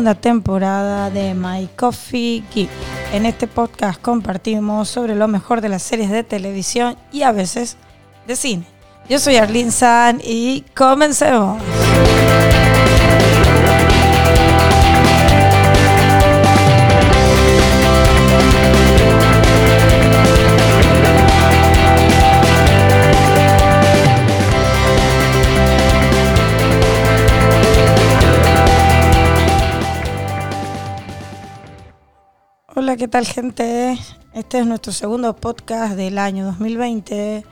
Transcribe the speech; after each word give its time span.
Segunda 0.00 0.14
temporada 0.18 1.10
de 1.10 1.34
My 1.34 1.68
Coffee 1.76 2.42
Geek. 2.54 2.70
En 3.12 3.26
este 3.26 3.46
podcast 3.46 4.00
compartimos 4.00 4.88
sobre 4.88 5.14
lo 5.14 5.28
mejor 5.28 5.60
de 5.60 5.68
las 5.68 5.82
series 5.82 6.08
de 6.08 6.24
televisión 6.24 6.96
y 7.12 7.20
a 7.20 7.32
veces 7.32 7.76
de 8.26 8.34
cine. 8.34 8.64
Yo 9.10 9.18
soy 9.18 9.36
Arlene 9.36 9.70
San 9.70 10.22
y 10.24 10.64
comencemos. 10.74 11.60
Tal 33.10 33.26
gente? 33.26 33.98
Este 34.32 34.60
es 34.60 34.66
nuestro 34.66 34.92
segundo 34.92 35.34
podcast 35.34 35.96
del 35.96 36.16
año 36.16 36.44
2020. 36.46 37.44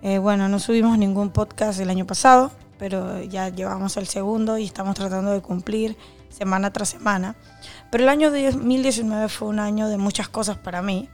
Eh, 0.00 0.18
bueno, 0.18 0.48
no 0.48 0.58
subimos 0.58 0.96
ningún 0.96 1.28
podcast 1.28 1.78
el 1.78 1.90
año 1.90 2.06
pasado, 2.06 2.50
pero 2.78 3.22
ya 3.22 3.50
llevamos 3.50 3.98
el 3.98 4.06
segundo 4.06 4.56
y 4.56 4.64
estamos 4.64 4.94
tratando 4.94 5.32
de 5.32 5.42
cumplir 5.42 5.94
semana 6.30 6.72
tras 6.72 6.88
semana. 6.88 7.36
Pero 7.90 8.04
el 8.04 8.08
año 8.08 8.30
2019 8.30 9.28
fue 9.28 9.48
un 9.48 9.58
año 9.58 9.88
de 9.88 9.98
muchas 9.98 10.28
cosas 10.30 10.56
para 10.56 10.80
mí, 10.80 11.10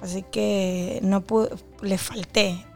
así 0.00 0.24
que 0.24 0.98
no 1.02 1.20
pude, 1.20 1.50
le 1.82 1.98
falté 1.98 2.66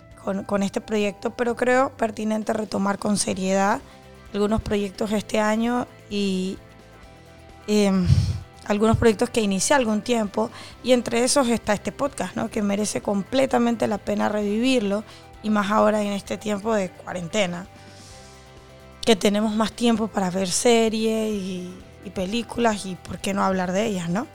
con, 0.47 0.62
este 0.62 0.80
proyecto, 0.80 1.30
pero 1.30 1.56
creo 1.56 1.91
pertinente 1.97 2.52
retomar 2.52 3.00
con 3.00 3.16
seriedad 3.16 3.80
algunos 4.32 4.62
proyectos 4.62 5.10
este 5.10 5.41
año 5.41 5.88
y... 6.10 6.58
Em, 7.66 8.06
algunos 8.66 8.96
proyectos 8.96 9.30
que 9.30 9.40
inicié 9.40 9.76
algún 9.76 10.02
tiempo 10.02 10.50
y 10.82 10.92
entre 10.92 11.24
esos 11.24 11.48
está 11.48 11.74
este 11.74 11.92
podcast, 11.92 12.36
¿no? 12.36 12.50
que 12.50 12.62
merece 12.62 13.00
completamente 13.00 13.86
la 13.86 13.98
pena 13.98 14.28
revivirlo 14.28 15.04
y 15.42 15.50
más 15.50 15.70
ahora 15.70 16.02
en 16.02 16.12
este 16.12 16.38
tiempo 16.38 16.74
de 16.74 16.90
cuarentena, 16.90 17.66
que 19.04 19.16
tenemos 19.16 19.54
más 19.54 19.72
tiempo 19.72 20.08
para 20.08 20.30
ver 20.30 20.48
series 20.48 21.30
y, 21.32 21.80
películas 22.14 22.84
y 22.84 22.96
por 22.96 23.18
qué 23.18 23.32
no 23.32 23.42
hablar 23.42 23.72
de 23.72 23.86
ellas, 23.86 24.10
¿no? 24.10 24.26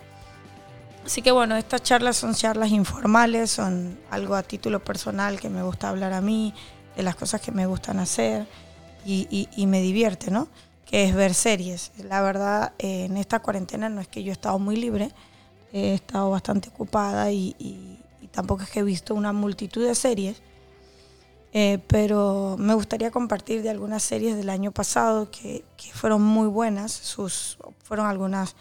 Así 1.05 1.21
que 1.21 1.31
bueno, 1.31 1.55
estas 1.55 1.83
charlas 1.83 2.17
son 2.17 2.33
charlas 2.33 2.71
informales, 2.71 3.51
son 3.51 3.99
algo 4.09 4.33
a 4.35 4.41
título 4.41 4.83
personal 4.83 5.39
que 5.39 5.49
me 5.49 5.61
gusta 5.61 5.89
hablar 5.89 6.13
a 6.13 6.19
mí, 6.19 6.53
de 6.95 7.03
las 7.03 7.15
cosas 7.15 7.41
que 7.41 7.51
me 7.51 7.67
gustan 7.67 7.99
hacer 7.99 8.47
y, 9.05 9.47
y 9.55 9.67
me 9.67 9.81
divierte, 9.81 10.31
¿no? 10.31 10.47
Que 10.89 11.03
es 11.03 11.13
ver 11.13 11.35
series. 11.35 11.91
La 12.03 12.23
verdad, 12.23 12.73
eh, 12.79 13.05
en 13.05 13.17
esta 13.17 13.39
cuarentena 13.41 13.89
no 13.89 14.01
es 14.01 14.07
que 14.07 14.23
yo 14.23 14.31
he 14.31 14.33
estado 14.33 14.57
muy 14.57 14.75
libre, 14.75 15.11
he 15.71 15.93
estado 15.93 16.31
bastante 16.31 16.69
ocupada 16.69 17.31
y, 17.31 18.01
tampoco 18.31 18.63
es 18.63 18.71
que 18.71 18.79
he 18.79 18.83
visto 18.83 19.13
una 19.13 19.31
multitud 19.31 19.85
de 19.85 19.93
series, 19.93 20.41
eh, 21.53 21.77
pero 21.87 22.55
me 22.57 22.73
gustaría 22.73 23.11
compartir 23.11 23.61
de 23.61 23.69
algunas 23.69 24.01
series 24.01 24.35
del 24.35 24.49
año 24.49 24.71
pasado 24.71 25.29
que, 25.29 25.63
fueron 25.93 26.23
muy 26.23 26.47
buenas, 26.47 26.91
sus, 26.91 27.59
fueron 27.83 28.07
algunas 28.07 28.55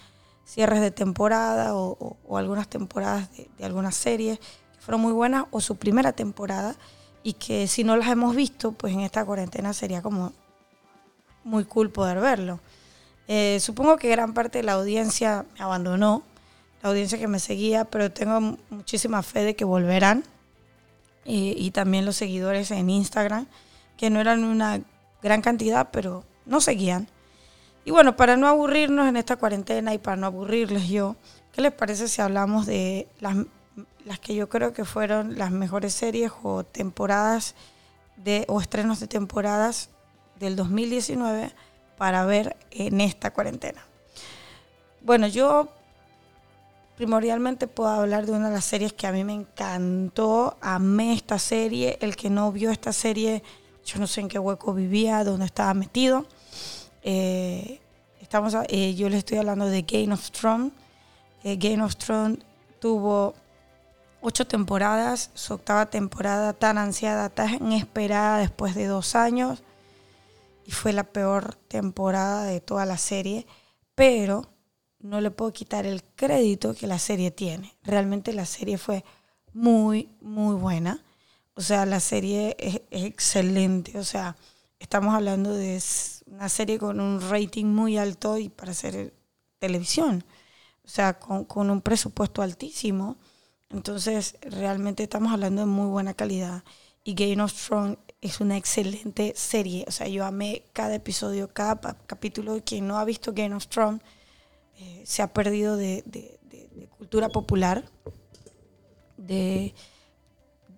cierres 0.44 0.82
de 0.82 0.90
temporada 0.90 1.74
o, 1.74 2.18
algunas 2.36 2.68
temporadas 2.68 3.34
de, 3.36 3.48
de, 3.56 3.64
algunas 3.64 3.94
series 3.94 4.38
que 4.38 4.80
fueron 4.80 5.00
muy 5.00 5.12
buenas 5.12 5.46
o 5.50 5.62
su 5.62 5.76
primera 5.76 6.12
temporada 6.12 6.76
y 7.22 7.34
que 7.34 7.66
si 7.68 7.84
no 7.84 7.96
las 7.96 8.10
hemos 8.10 8.36
visto, 8.36 8.72
pues 8.72 8.92
en 8.92 9.00
esta 9.00 9.24
cuarentena 9.24 9.72
sería 9.72 10.02
como 10.02 10.32
muy 11.48 11.64
cool 11.64 11.90
poder 11.90 12.20
verlo. 12.20 12.60
Eh, 13.26 13.58
supongo 13.60 13.96
que 13.96 14.08
gran 14.08 14.34
parte 14.34 14.58
de 14.58 14.64
la 14.64 14.72
audiencia 14.74 15.44
me 15.54 15.64
abandonó, 15.64 16.22
la 16.82 16.90
audiencia 16.90 17.18
que 17.18 17.28
me 17.28 17.40
seguía, 17.40 17.84
pero 17.84 18.12
tengo 18.12 18.56
muchísima 18.70 19.22
fe 19.22 19.44
de 19.44 19.56
que 19.56 19.64
volverán. 19.64 20.24
Y 21.30 21.72
también 21.72 22.06
los 22.06 22.16
seguidores 22.16 22.70
en 22.70 22.88
Instagram, 22.88 23.46
que 23.98 24.08
no 24.08 24.18
eran 24.18 24.44
una 24.44 24.80
gran 25.22 25.42
cantidad, 25.42 25.90
pero 25.92 26.24
no 26.46 26.62
seguían. 26.62 27.06
Y 27.84 27.90
bueno, 27.90 28.16
para 28.16 28.36
no 28.36 28.46
aburrirnos 28.46 29.08
en 29.08 29.16
esta 29.16 29.36
cuarentena 29.36 29.94
y 29.94 29.98
para 29.98 30.16
no 30.16 30.26
aburrirles 30.26 30.88
yo, 30.88 31.16
¿qué 31.52 31.62
les 31.62 31.72
parece 31.72 32.08
si 32.08 32.20
hablamos 32.20 32.66
de 32.66 33.08
las, 33.20 33.36
las 34.04 34.18
que 34.18 34.34
yo 34.34 34.48
creo 34.48 34.72
que 34.72 34.84
fueron 34.84 35.38
las 35.38 35.50
mejores 35.50 35.94
series 35.94 36.32
o 36.42 36.64
temporadas 36.64 37.54
de, 38.16 38.44
o 38.48 38.60
estrenos 38.60 39.00
de 39.00 39.06
temporadas 39.06 39.90
del 40.38 40.56
2019 40.56 41.52
para 41.96 42.24
ver 42.24 42.56
en 42.70 43.00
esta 43.00 43.32
cuarentena. 43.32 43.84
Bueno, 45.02 45.26
yo 45.26 45.68
primordialmente 46.96 47.66
puedo 47.66 47.90
hablar 47.90 48.26
de 48.26 48.32
una 48.32 48.48
de 48.48 48.54
las 48.54 48.64
series 48.64 48.92
que 48.92 49.06
a 49.06 49.12
mí 49.12 49.24
me 49.24 49.34
encantó, 49.34 50.56
amé 50.60 51.12
esta 51.12 51.38
serie, 51.38 51.98
el 52.00 52.16
que 52.16 52.30
no 52.30 52.50
vio 52.50 52.70
esta 52.70 52.92
serie, 52.92 53.42
yo 53.84 53.98
no 54.00 54.06
sé 54.06 54.20
en 54.20 54.28
qué 54.28 54.38
hueco 54.38 54.74
vivía, 54.74 55.22
dónde 55.24 55.46
estaba 55.46 55.74
metido. 55.74 56.26
Eh, 57.02 57.80
estamos, 58.20 58.54
eh, 58.68 58.94
yo 58.94 59.08
le 59.08 59.18
estoy 59.18 59.38
hablando 59.38 59.66
de 59.66 59.82
Game 59.82 60.12
of 60.12 60.30
Thrones. 60.30 60.72
Eh, 61.44 61.56
Game 61.56 61.82
of 61.82 61.96
Thrones 61.96 62.38
tuvo 62.80 63.34
ocho 64.20 64.46
temporadas, 64.46 65.30
su 65.34 65.54
octava 65.54 65.86
temporada 65.86 66.52
tan 66.52 66.78
ansiada, 66.78 67.28
tan 67.28 67.72
esperada 67.72 68.38
después 68.38 68.74
de 68.74 68.86
dos 68.86 69.14
años 69.14 69.62
y 70.68 70.72
fue 70.72 70.92
la 70.92 71.04
peor 71.04 71.54
temporada 71.54 72.44
de 72.44 72.60
toda 72.60 72.84
la 72.84 72.98
serie, 72.98 73.46
pero 73.94 74.52
no 74.98 75.22
le 75.22 75.30
puedo 75.30 75.50
quitar 75.50 75.86
el 75.86 76.04
crédito 76.04 76.74
que 76.74 76.86
la 76.86 76.98
serie 76.98 77.30
tiene. 77.30 77.74
Realmente 77.82 78.34
la 78.34 78.44
serie 78.44 78.76
fue 78.76 79.02
muy, 79.54 80.10
muy 80.20 80.56
buena. 80.56 81.02
O 81.54 81.62
sea, 81.62 81.86
la 81.86 82.00
serie 82.00 82.54
es, 82.58 82.82
excelente. 82.90 83.98
O 83.98 84.04
sea, 84.04 84.36
estamos 84.78 85.14
hablando 85.14 85.54
de 85.54 85.82
una 86.26 86.50
serie 86.50 86.78
con 86.78 87.00
un 87.00 87.22
rating 87.30 87.64
muy 87.64 87.96
alto 87.96 88.36
y 88.36 88.50
para 88.50 88.72
hacer 88.72 89.14
televisión. 89.58 90.22
O 90.84 90.88
sea, 90.88 91.18
con, 91.18 91.46
con 91.46 91.70
un 91.70 91.80
presupuesto 91.80 92.42
altísimo. 92.42 93.16
Entonces, 93.70 94.36
realmente 94.42 95.04
estamos 95.04 95.32
hablando 95.32 95.62
de 95.62 95.66
muy 95.66 95.86
buena 95.86 96.12
calidad. 96.12 96.62
Y 97.04 97.14
Game 97.14 97.42
of 97.42 97.54
Thrones 97.54 97.96
es 98.20 98.40
una 98.40 98.56
excelente 98.56 99.32
serie. 99.36 99.84
O 99.88 99.90
sea, 99.90 100.08
yo 100.08 100.24
amé 100.24 100.64
cada 100.72 100.94
episodio, 100.94 101.52
cada 101.52 101.96
capítulo. 102.06 102.60
Quien 102.64 102.86
no 102.86 102.98
ha 102.98 103.04
visto 103.04 103.32
Game 103.32 103.54
of 103.54 103.68
Thrones 103.68 104.02
eh, 104.78 105.02
se 105.04 105.22
ha 105.22 105.32
perdido 105.32 105.76
de, 105.76 106.04
cultura 106.96 107.28
popular, 107.28 107.84
de, 109.16 109.74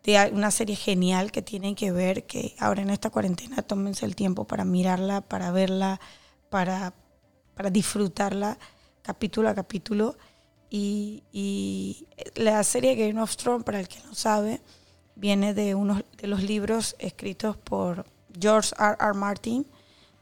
de, 0.03 0.31
una 0.33 0.51
serie 0.51 0.77
genial 0.77 1.33
que 1.33 1.43
tienen 1.43 1.75
que 1.75 1.93
ver, 1.93 2.25
que 2.25 2.55
ahora 2.59 2.83
en 2.83 2.91
esta 2.91 3.11
cuarentena 3.11 3.63
tómense 3.63 4.05
el 4.05 4.17
tiempo 4.17 4.47
para 4.47 4.65
mirarla, 4.65 5.23
para 5.23 5.51
verla, 5.51 6.01
para, 6.51 6.95
para 7.55 7.71
disfrutarla 7.71 8.59
capítulo 9.03 9.49
a 9.49 9.55
capítulo. 9.55 10.17
Y, 10.73 11.25
y 11.33 12.07
la 12.37 12.63
serie 12.63 12.95
Game 12.95 13.21
of 13.21 13.37
Thrones, 13.37 13.65
para 13.65 13.81
el 13.81 13.89
que 13.89 13.99
no 14.05 14.15
sabe, 14.15 14.61
viene 15.21 15.53
de 15.53 15.75
uno 15.75 16.03
de 16.17 16.27
los 16.27 16.43
libros 16.43 16.97
escritos 16.99 17.57
por 17.57 18.07
George 18.39 18.75
R. 18.79 18.97
R. 18.99 19.15
Martin. 19.15 19.67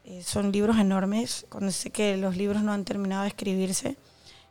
Eh, 0.03 0.21
son 0.23 0.51
libros 0.51 0.77
enormes, 0.77 1.45
cuando 1.49 1.71
sé 1.71 1.89
que 1.89 2.17
los 2.17 2.35
libros 2.35 2.61
no 2.63 2.73
han 2.73 2.83
terminado 2.83 3.23
de 3.23 3.29
escribirse 3.29 3.97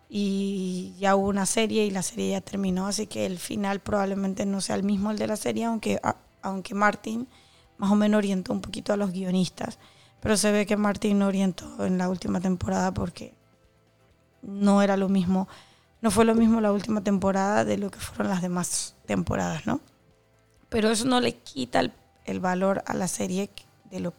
y 0.08 0.94
ya 0.98 1.16
hubo 1.16 1.28
una 1.28 1.44
serie 1.44 1.84
y 1.84 1.90
la 1.90 2.02
serie 2.02 2.30
ya 2.30 2.40
terminó, 2.40 2.86
así 2.86 3.06
que 3.06 3.26
el 3.26 3.38
final 3.38 3.80
probablemente 3.80 4.46
no 4.46 4.60
sea 4.60 4.76
el 4.76 4.82
mismo 4.82 5.10
el 5.10 5.18
de 5.18 5.26
la 5.26 5.36
serie, 5.36 5.64
aunque, 5.64 6.00
aunque 6.42 6.74
Martin 6.74 7.28
más 7.76 7.90
o 7.90 7.94
menos 7.94 8.18
orientó 8.18 8.52
un 8.52 8.60
poquito 8.60 8.92
a 8.92 8.96
los 8.96 9.12
guionistas, 9.12 9.78
pero 10.20 10.36
se 10.36 10.50
ve 10.50 10.66
que 10.66 10.76
Martin 10.76 11.18
no 11.18 11.26
orientó 11.26 11.84
en 11.84 11.98
la 11.98 12.08
última 12.08 12.40
temporada 12.40 12.92
porque 12.92 13.34
no 14.42 14.80
era 14.80 14.96
lo 14.96 15.08
mismo, 15.08 15.46
no 16.00 16.10
fue 16.10 16.24
lo 16.24 16.34
mismo 16.34 16.60
la 16.60 16.72
última 16.72 17.02
temporada 17.02 17.64
de 17.64 17.76
lo 17.76 17.90
que 17.90 17.98
fueron 17.98 18.28
las 18.28 18.40
demás 18.40 18.96
temporadas, 19.06 19.66
¿no? 19.66 19.80
Pero 20.69 20.91
eso 20.91 21.05
no 21.06 21.20
le 21.20 21.37
quita 21.37 21.81
el, 22.25 22.41
valor 22.41 22.82
a 22.87 22.94
la 22.94 23.09
serie 23.09 23.50
de 23.91 24.00
lo 24.00 24.12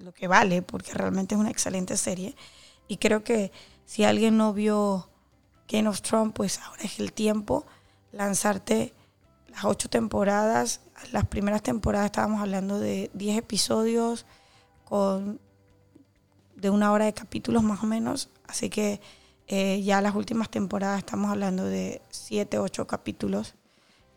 lo 0.00 0.12
que 0.12 0.28
vale, 0.28 0.62
porque 0.62 0.94
realmente 0.94 1.34
es 1.34 1.40
una 1.40 1.50
excelente 1.50 1.96
serie. 1.96 2.34
Y 2.88 2.96
creo 2.96 3.22
que 3.22 3.52
si 3.84 4.04
alguien 4.04 4.36
no 4.36 4.52
vio 4.52 5.08
Game 5.68 5.88
of 5.88 6.00
Thrones, 6.02 6.32
pues 6.34 6.58
ahora 6.58 6.82
es 6.82 6.98
el 7.00 7.12
tiempo 7.12 7.66
lanzarte 8.12 8.94
las 9.48 9.64
ocho 9.64 9.88
temporadas. 9.88 10.80
Las 11.12 11.26
primeras 11.26 11.62
temporadas 11.62 12.06
estábamos 12.06 12.40
hablando 12.40 12.78
de 12.78 13.10
10 13.14 13.38
episodios 13.38 14.26
con 14.84 15.40
de 16.56 16.68
una 16.68 16.92
hora 16.92 17.06
de 17.06 17.14
capítulos 17.14 17.62
más 17.62 17.82
o 17.82 17.86
menos. 17.86 18.30
Así 18.46 18.68
que 18.68 19.00
eh, 19.46 19.82
ya 19.82 20.00
las 20.00 20.14
últimas 20.14 20.50
temporadas 20.50 20.98
estamos 20.98 21.30
hablando 21.30 21.64
de 21.64 22.02
7, 22.10 22.58
8 22.58 22.86
capítulos 22.86 23.54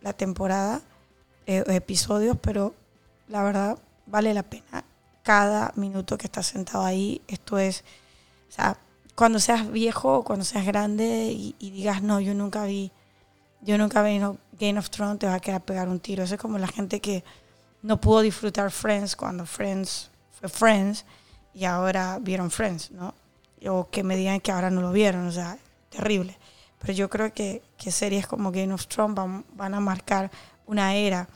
la 0.01 0.11
temporada, 0.13 0.81
eh, 1.45 1.63
episodios, 1.67 2.37
pero 2.41 2.73
la 3.27 3.43
verdad 3.43 3.77
vale 4.05 4.33
la 4.33 4.43
pena 4.43 4.83
cada 5.23 5.71
minuto 5.75 6.17
que 6.17 6.27
estás 6.27 6.47
sentado 6.47 6.83
ahí. 6.83 7.21
Esto 7.27 7.57
es, 7.57 7.83
o 8.49 8.51
sea, 8.51 8.77
cuando 9.15 9.39
seas 9.39 9.71
viejo, 9.71 10.23
cuando 10.23 10.45
seas 10.45 10.65
grande 10.65 11.31
y, 11.31 11.55
digas, 11.59 12.01
no, 12.01 12.19
yo 12.19 12.33
nunca 12.33 12.65
vi, 12.65 12.91
yo 13.61 13.77
nunca 13.77 14.03
vi 14.03 14.19
no, 14.19 14.37
Game 14.59 14.77
of 14.77 14.89
Thrones, 14.89 15.19
te 15.19 15.27
va 15.27 15.35
a 15.35 15.39
quedar 15.39 15.61
pegar 15.61 15.87
un 15.87 15.99
tiro. 15.99 16.23
Eso 16.23 16.35
es 16.35 16.41
como 16.41 16.57
la 16.57 16.67
gente 16.67 16.99
que 16.99 17.23
no 17.81 17.99
pudo 17.99 18.21
disfrutar 18.21 18.71
Friends 18.71 19.15
cuando 19.15 19.45
Friends 19.45 20.09
fue 20.31 20.49
Friends 20.49 21.05
y 21.53 21.65
ahora 21.65 22.19
vieron 22.19 22.51
Friends, 22.51 22.91
¿no? 22.91 23.13
O 23.67 23.89
que 23.89 24.03
me 24.03 24.17
digan 24.17 24.41
que 24.41 24.51
ahora 24.51 24.69
no 24.69 24.81
lo 24.81 24.91
vieron, 24.91 25.27
o 25.27 25.31
sea, 25.31 25.57
terrible. 25.89 26.37
Pero 26.79 26.93
yo 26.93 27.09
creo 27.09 27.33
que, 27.33 27.61
que 27.77 27.91
series 27.91 28.27
como 28.27 28.51
Game 28.51 28.73
of 28.73 28.87
Thrones 28.87 29.15
van, 29.15 29.45
van 29.53 29.73
a 29.73 29.79
marcar 29.79 30.31
una 30.65 30.95
era 30.95 31.27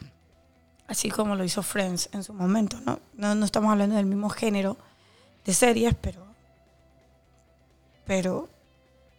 así 0.87 1.09
como 1.09 1.35
lo 1.35 1.43
hizo 1.43 1.61
Friends 1.61 2.09
en 2.13 2.23
su 2.23 2.33
momento, 2.33 2.79
¿no? 2.81 2.99
No, 3.13 3.45
estamos 3.45 3.71
hablando 3.71 3.95
del 3.95 4.05
mismo 4.05 4.29
género 4.29 4.77
de 5.45 5.53
series, 5.53 5.95
pero, 5.95 6.25
pero 8.05 8.49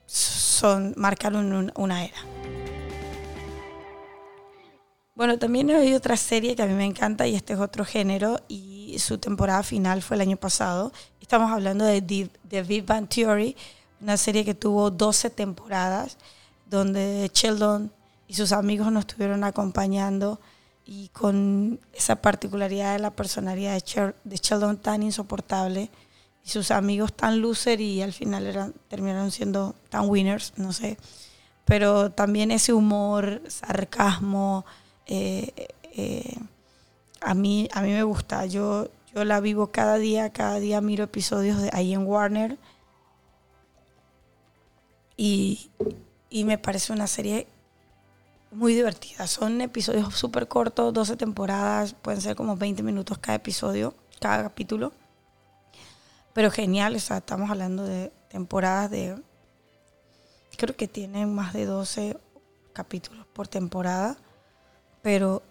son, 0.06 0.94
marcaron 0.96 1.72
una 1.76 2.04
era. 2.04 2.18
Bueno, 5.14 5.38
también 5.38 5.70
hay 5.70 5.94
otra 5.94 6.16
serie 6.16 6.54
que 6.54 6.62
a 6.62 6.66
mí 6.66 6.74
me 6.74 6.84
encanta 6.84 7.26
y 7.26 7.34
este 7.34 7.52
es 7.52 7.58
otro 7.58 7.84
género 7.84 8.40
y 8.46 8.96
su 8.98 9.18
temporada 9.18 9.62
final 9.62 10.00
fue 10.00 10.16
el 10.16 10.20
año 10.20 10.36
pasado. 10.36 10.92
Estamos 11.20 11.50
hablando 11.50 11.84
de 11.84 12.00
The 12.48 12.62
Big 12.62 12.86
Bang 12.86 13.08
Theory, 13.08 13.56
una 14.00 14.16
serie 14.16 14.44
que 14.44 14.54
tuvo 14.54 14.90
12 14.90 15.30
temporadas 15.30 16.16
donde 16.66 17.30
Sheldon 17.34 17.92
y 18.28 18.34
sus 18.34 18.52
amigos 18.52 18.92
nos 18.92 19.06
estuvieron 19.06 19.42
acompañando 19.42 20.38
y 20.84 21.08
con 21.08 21.80
esa 21.94 22.16
particularidad 22.16 22.92
de 22.92 22.98
la 22.98 23.10
personalidad 23.10 23.72
de, 23.72 24.36
Sheldon 24.36 24.76
tan 24.76 25.02
insoportable 25.02 25.90
y 26.44 26.48
sus 26.48 26.70
amigos 26.70 27.12
tan 27.14 27.40
loser 27.40 27.80
y 27.80 28.02
al 28.02 28.12
final 28.12 28.46
eran, 28.46 28.74
terminaron 28.88 29.30
siendo 29.30 29.74
tan 29.88 30.08
winners, 30.08 30.52
no 30.56 30.72
sé. 30.72 30.98
Pero 31.64 32.10
también 32.10 32.50
ese 32.50 32.72
humor, 32.72 33.42
sarcasmo, 33.48 34.64
eh, 35.06 35.68
eh, 35.94 36.34
a, 37.20 37.34
mí, 37.34 37.68
a 37.72 37.82
mí 37.82 37.92
me 37.92 38.02
gusta. 38.02 38.46
Yo, 38.46 38.88
yo 39.14 39.24
la 39.24 39.40
vivo 39.40 39.68
cada 39.68 39.98
día, 39.98 40.32
cada 40.32 40.58
día 40.58 40.80
miro 40.80 41.04
episodios 41.04 41.60
de 41.60 41.70
ahí 41.72 41.92
en 41.92 42.06
Warner 42.06 42.58
y, 45.18 45.70
y 46.30 46.44
me 46.44 46.56
parece 46.56 46.94
una 46.94 47.06
serie 47.06 47.46
muy 48.50 48.74
divertida. 48.74 49.26
Son 49.26 49.60
episodios 49.60 50.14
súper 50.14 50.48
cortos, 50.48 50.92
12 50.92 51.16
temporadas, 51.16 51.94
pueden 51.94 52.20
ser 52.20 52.36
como 52.36 52.56
20 52.56 52.82
minutos 52.82 53.18
cada 53.18 53.36
episodio, 53.36 53.94
cada 54.20 54.42
capítulo. 54.42 54.92
Pero 56.32 56.50
genial, 56.50 56.96
o 56.96 57.00
sea, 57.00 57.18
estamos 57.18 57.50
hablando 57.50 57.84
de 57.84 58.12
temporadas 58.28 58.90
de... 58.90 59.20
Creo 60.56 60.76
que 60.76 60.88
tienen 60.88 61.34
más 61.34 61.52
de 61.52 61.66
12 61.66 62.16
capítulos 62.72 63.26
por 63.32 63.48
temporada, 63.48 64.16
pero 65.02 65.42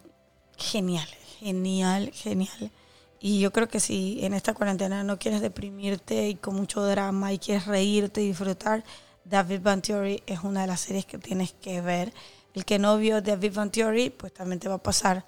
genial, 0.57 1.07
genial, 1.39 2.11
genial. 2.13 2.71
Y 3.19 3.39
yo 3.39 3.51
creo 3.51 3.67
que 3.67 3.79
si 3.79 4.23
en 4.23 4.33
esta 4.33 4.53
cuarentena 4.53 5.03
no 5.03 5.17
quieres 5.17 5.41
deprimirte 5.41 6.29
y 6.29 6.35
con 6.35 6.55
mucho 6.55 6.83
drama 6.85 7.33
y 7.33 7.39
quieres 7.39 7.65
reírte 7.65 8.21
y 8.21 8.27
disfrutar, 8.27 8.83
David 9.25 9.61
Van 9.61 9.81
Theory 9.81 10.23
es 10.25 10.43
una 10.43 10.61
de 10.61 10.67
las 10.67 10.81
series 10.81 11.05
que 11.05 11.17
tienes 11.17 11.53
que 11.53 11.81
ver 11.81 12.13
el 12.57 12.65
que 12.65 12.79
no 12.79 12.97
vio 12.97 13.21
The 13.21 13.35
Big 13.35 13.53
Bang 13.53 13.71
Theory, 13.71 14.09
pues 14.09 14.33
también 14.33 14.59
te 14.59 14.67
va 14.67 14.75
a 14.75 14.83
pasar 14.83 15.25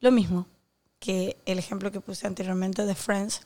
lo 0.00 0.10
mismo 0.10 0.46
que 0.98 1.36
el 1.44 1.58
ejemplo 1.58 1.92
que 1.92 2.00
puse 2.00 2.26
anteriormente 2.26 2.86
de 2.86 2.94
Friends, 2.94 3.42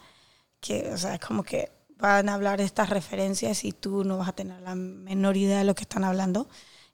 que 0.61 0.93
o 0.93 0.97
sea, 0.97 1.15
es 1.15 1.21
como 1.21 1.43
que 1.43 1.73
van 1.97 2.29
a 2.29 2.35
hablar 2.35 2.61
estas 2.61 2.91
referencias 2.91 3.65
y 3.65 3.73
tú 3.73 4.05
no 4.05 4.19
vas 4.19 4.29
a 4.29 4.33
tener 4.37 4.61
la 4.61 4.77
menor 4.77 5.37
idea 5.37 5.59
de 5.59 5.65
lo 5.65 5.75
que 5.75 5.83
están 5.83 6.05
hablando 6.05 6.49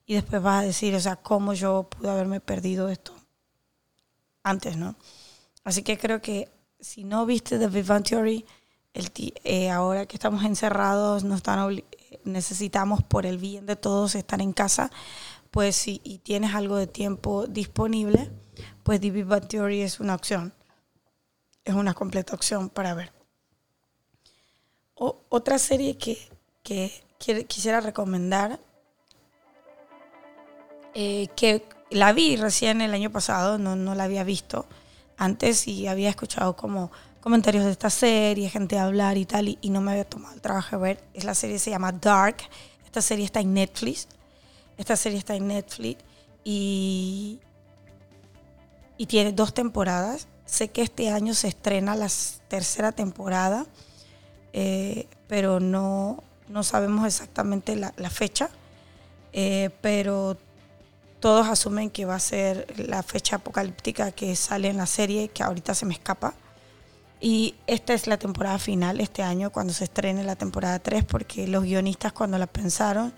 y 0.07 0.15
después 0.15 0.43
vas 0.43 0.63
a 0.63 0.67
decir, 0.67 0.95
o 0.95 1.01
sea, 1.01 1.17
cómo 1.17 1.53
yo 1.53 1.85
pude 1.85 2.09
haberme 2.09 2.41
perdido 2.41 2.89
esto 2.89 3.15
antes, 4.43 4.79
¿no? 4.79 4.97
Así 5.63 5.83
que 5.83 5.99
creo 5.99 6.23
que 6.23 6.49
si 6.81 7.05
no 7.05 7.27
viste 7.27 7.59
The 7.59 7.69
Big 7.69 7.85
Bang 7.85 8.05
Theory, 8.05 8.47
el 8.95 9.13
eh, 9.45 9.71
ahora 9.71 10.07
que 10.07 10.17
estamos 10.17 10.43
encerrados, 10.45 11.23
nos 11.23 11.37
están 11.37 11.83
necesitamos 12.25 13.03
por 13.03 13.27
el 13.27 13.39
bien 13.39 13.67
de 13.67 13.77
todos 13.77 14.15
estar 14.15 14.41
en 14.41 14.53
casa, 14.53 14.91
pues 15.51 15.77
si 15.77 15.99
tienes 16.23 16.55
algo 16.55 16.77
de 16.77 16.87
tiempo 16.87 17.47
disponible, 17.47 18.31
pues 18.83 19.01
The 19.01 19.11
Theory 19.49 19.83
es 19.83 20.01
una 20.01 20.15
opción. 20.15 20.55
Es 21.65 21.75
una 21.75 21.95
completa 21.95 22.35
opción 22.35 22.71
para 22.71 22.95
ver. 22.95 23.13
otra 24.95 25.59
serie 25.59 25.97
que, 25.97 26.19
quisiera 27.49 27.81
recomendar, 27.81 28.61
eh, 30.95 31.29
que 31.37 31.65
la 31.91 32.13
vi 32.13 32.37
recién 32.37 32.81
el 32.81 32.95
año 32.95 33.11
pasado, 33.11 33.59
no, 33.59 33.77
no 33.77 33.95
la 33.95 34.05
había 34.05 34.25
visto 34.25 34.67
antes 35.17 35.69
y 35.69 35.87
había 35.87 36.11
escuchado 36.11 36.57
como 36.57 36.91
comentarios 37.21 37.65
de 37.65 37.73
esta 37.73 37.91
serie, 37.91 38.49
gente 38.49 38.79
hablar 38.79 39.19
y 39.19 39.27
tal, 39.27 39.49
y, 39.49 39.59
y, 39.61 39.71
no 39.71 39.81
me 39.81 39.93
había 39.93 40.05
tomado 40.05 40.35
el 40.35 40.41
trabajo 40.41 40.77
de 40.77 40.83
ver. 40.83 41.05
Es 41.15 41.25
la 41.25 41.35
serie 41.35 41.59
se 41.59 41.71
llama 41.71 41.93
Dark. 41.93 42.39
Esta 42.85 43.03
serie 43.03 43.25
está 43.25 43.41
en 43.41 43.55
Netflix. 43.55 44.09
Esta 44.81 44.97
serie 44.97 45.19
está 45.19 45.35
en 45.35 45.49
Netflix 45.49 46.03
y, 46.43 47.39
y 48.97 49.05
tiene 49.05 49.31
dos 49.33 49.53
temporadas. 49.53 50.27
Sé 50.47 50.69
que 50.69 50.81
este 50.81 51.11
año 51.11 51.35
se 51.35 51.49
estrena 51.49 51.95
la 51.95 52.09
tercera 52.49 52.91
temporada, 52.91 53.67
eh, 54.55 55.07
pero 55.29 55.61
no, 55.61 56.25
no 56.49 56.63
sabemos 56.63 57.07
exactamente 57.07 57.77
la, 57.77 57.93
fecha. 58.09 58.49
Eh, 59.35 59.69
pero 59.83 60.39
todos 61.21 61.47
asumen 61.47 61.91
que 61.91 62.07
va 62.07 62.15
a 62.15 62.19
ser 62.19 62.67
la 62.79 63.03
fecha 63.03 63.37
apocalíptica 63.37 64.13
que 64.13 64.35
sale 64.35 64.69
en 64.69 64.79
la 64.79 64.87
serie, 64.87 65.29
que 65.29 65.43
ahorita 65.43 65.75
se 65.75 65.85
me 65.85 65.93
escapa. 65.93 66.33
Y 67.21 67.55
esta 67.67 67.93
es 67.93 68.07
la 68.07 68.17
temporada 68.17 68.59
final 68.59 68.99
este 69.01 69.23
año, 69.23 69.51
cuando 69.51 69.75
se 69.75 69.85
estrene 69.85 70.25
la 70.25 70.37
temporada 70.37 70.79
3, 70.79 71.05
porque 71.05 71.47
los 71.47 71.65
guionistas 71.65 72.15
cuando 72.15 72.39
la 72.39 72.47
pensaron 72.47 73.13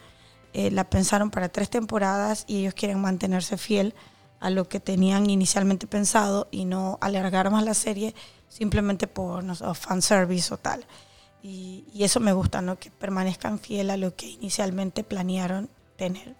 eh, 0.52 0.70
la 0.70 0.90
pensaron 0.90 1.30
para 1.30 1.48
tres 1.48 1.70
temporadas 1.70 2.44
y 2.46 2.58
ellos 2.60 2.74
quieren 2.74 3.00
mantenerse 3.00 3.56
fiel 3.56 3.94
a 4.38 4.50
lo 4.50 4.68
que 4.68 4.80
tenían 4.80 5.30
inicialmente 5.30 5.86
pensado 5.86 6.48
y 6.50 6.64
no 6.64 6.98
alargar 7.00 7.50
más 7.50 7.64
la 7.64 7.74
serie 7.74 8.14
simplemente 8.48 9.06
por 9.06 9.42
no 9.44 9.54
sé, 9.54 9.64
fanservice 9.74 10.52
o 10.52 10.58
tal. 10.58 10.84
Y, 11.42 11.84
eso 11.98 12.20
me 12.20 12.32
gusta, 12.32 12.60
¿no? 12.60 12.78
que 12.78 12.90
permanezcan 12.90 13.58
fiel 13.58 13.90
a 13.90 13.96
lo 13.96 14.14
que 14.14 14.26
inicialmente 14.26 15.04
planearon 15.04 15.70
tener. 15.96 16.36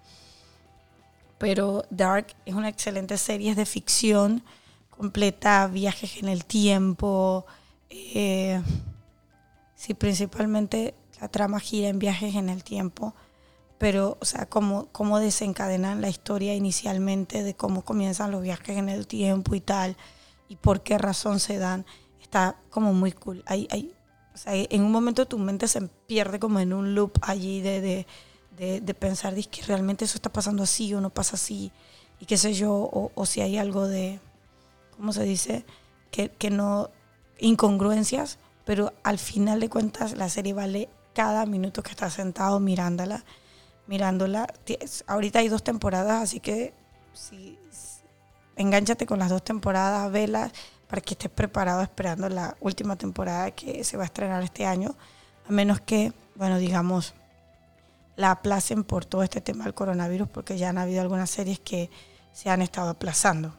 Pero 1.39 1.85
Dark 1.91 2.35
es 2.45 2.55
una 2.55 2.69
excelente 2.69 3.17
serie, 3.17 3.55
de 3.55 3.67
ficción 3.67 4.45
completa, 4.91 5.67
viajes 5.69 6.19
en 6.19 6.29
el 6.29 6.45
tiempo. 6.45 7.47
Eh, 7.91 8.61
sí, 9.75 9.95
principalmente 9.95 10.95
la 11.21 11.29
trama 11.29 11.61
gira 11.61 11.89
en 11.89 11.99
viajes 11.99 12.35
en 12.35 12.49
el 12.49 12.63
tiempo 12.63 13.15
pero, 13.83 14.17
o 14.21 14.25
sea, 14.25 14.47
cómo, 14.47 14.87
cómo 14.93 15.19
desencadenan 15.19 16.01
la 16.01 16.09
historia 16.09 16.55
inicialmente 16.55 17.43
de 17.43 17.55
cómo 17.55 17.83
comienzan 17.83 18.31
los 18.31 18.41
viajes 18.41 18.79
en 18.79 18.89
el 18.89 19.09
tiempo 19.09 19.57
y 19.57 19.61
tal, 19.61 19.97
y 20.49 20.55
por 20.55 20.85
qué 20.85 20.99
razón 20.99 21.41
se 21.41 21.59
dan, 21.59 21.85
está 22.21 22.61
como 22.71 22.95
muy 22.95 23.11
cool. 23.11 23.43
Hay, 23.45 23.67
hay, 23.73 23.93
o 24.33 24.39
sea, 24.39 24.53
en 24.55 24.85
un 24.85 24.93
momento 24.93 25.27
tu 25.27 25.37
mente 25.37 25.67
se 25.67 25.81
pierde 26.07 26.39
como 26.39 26.61
en 26.61 26.73
un 26.73 26.95
loop 26.95 27.19
allí 27.23 27.61
de, 27.61 27.81
de, 27.81 28.07
de, 28.57 28.81
de 28.81 28.95
pensar 28.95 29.35
que 29.35 29.63
realmente 29.63 30.05
eso 30.05 30.15
está 30.15 30.33
pasando 30.33 30.63
así 30.63 30.95
o 30.95 31.01
no 31.01 31.11
pasa 31.11 31.35
así, 31.35 31.73
y 32.21 32.27
qué 32.27 32.37
sé 32.37 32.55
yo, 32.55 32.73
o, 32.73 33.11
o 33.17 33.27
si 33.27 33.41
hay 33.41 33.59
algo 33.59 33.89
de, 33.89 34.21
¿cómo 34.97 35.13
se 35.13 35.25
dice? 35.25 35.65
Que, 36.13 36.31
que 36.31 36.51
no, 36.51 36.91
incongruencias, 37.41 38.39
pero 38.65 38.93
al 39.03 39.19
final 39.19 39.59
de 39.59 39.69
cuentas 39.69 40.17
la 40.17 40.29
serie 40.29 40.53
vale 40.53 40.89
cada 41.15 41.47
minuto 41.47 41.83
que 41.83 41.91
estás 41.91 42.13
sentado 42.13 42.61
mirándola 42.61 43.25
mirándola. 43.87 44.47
Ahorita 45.07 45.41
hay 45.41 45.49
dos 45.49 45.63
temporadas, 45.63 46.23
así 46.23 46.41
que 46.41 46.73
si, 47.13 47.59
enganchate 48.57 49.07
con 49.07 49.19
las 49.19 49.31
dos 49.31 49.43
temporadas, 49.43 50.11
velas, 50.11 50.53
para 50.89 51.01
que 51.01 51.15
estés 51.15 51.31
preparado 51.31 51.83
esperando 51.83 52.29
la 52.29 52.57
última 52.61 52.97
temporada 52.97 53.51
que 53.51 53.83
se 53.85 53.97
va 53.97 54.03
a 54.03 54.07
estrenar 54.07 54.43
este 54.43 54.67
año, 54.67 54.95
a 55.49 55.53
menos 55.53 55.81
que, 55.81 56.13
bueno, 56.35 56.59
digamos, 56.59 57.15
la 58.17 58.31
aplacen 58.31 58.85
por 58.85 59.05
todo 59.05 59.23
este 59.23 59.41
tema 59.41 59.65
del 59.65 59.75
coronavirus, 59.75 60.29
porque 60.29 60.59
ya 60.59 60.69
han 60.69 60.79
habido 60.79 61.01
algunas 61.01 61.31
series 61.31 61.61
que 61.61 61.91
se 62.33 62.51
han 62.51 62.63
estado 62.63 62.91
aplazando. 62.91 63.55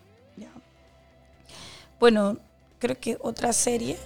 Bueno, 2.00 2.38
creo 2.80 3.00
que 3.00 3.18
otra 3.22 3.54
serie 3.54 3.98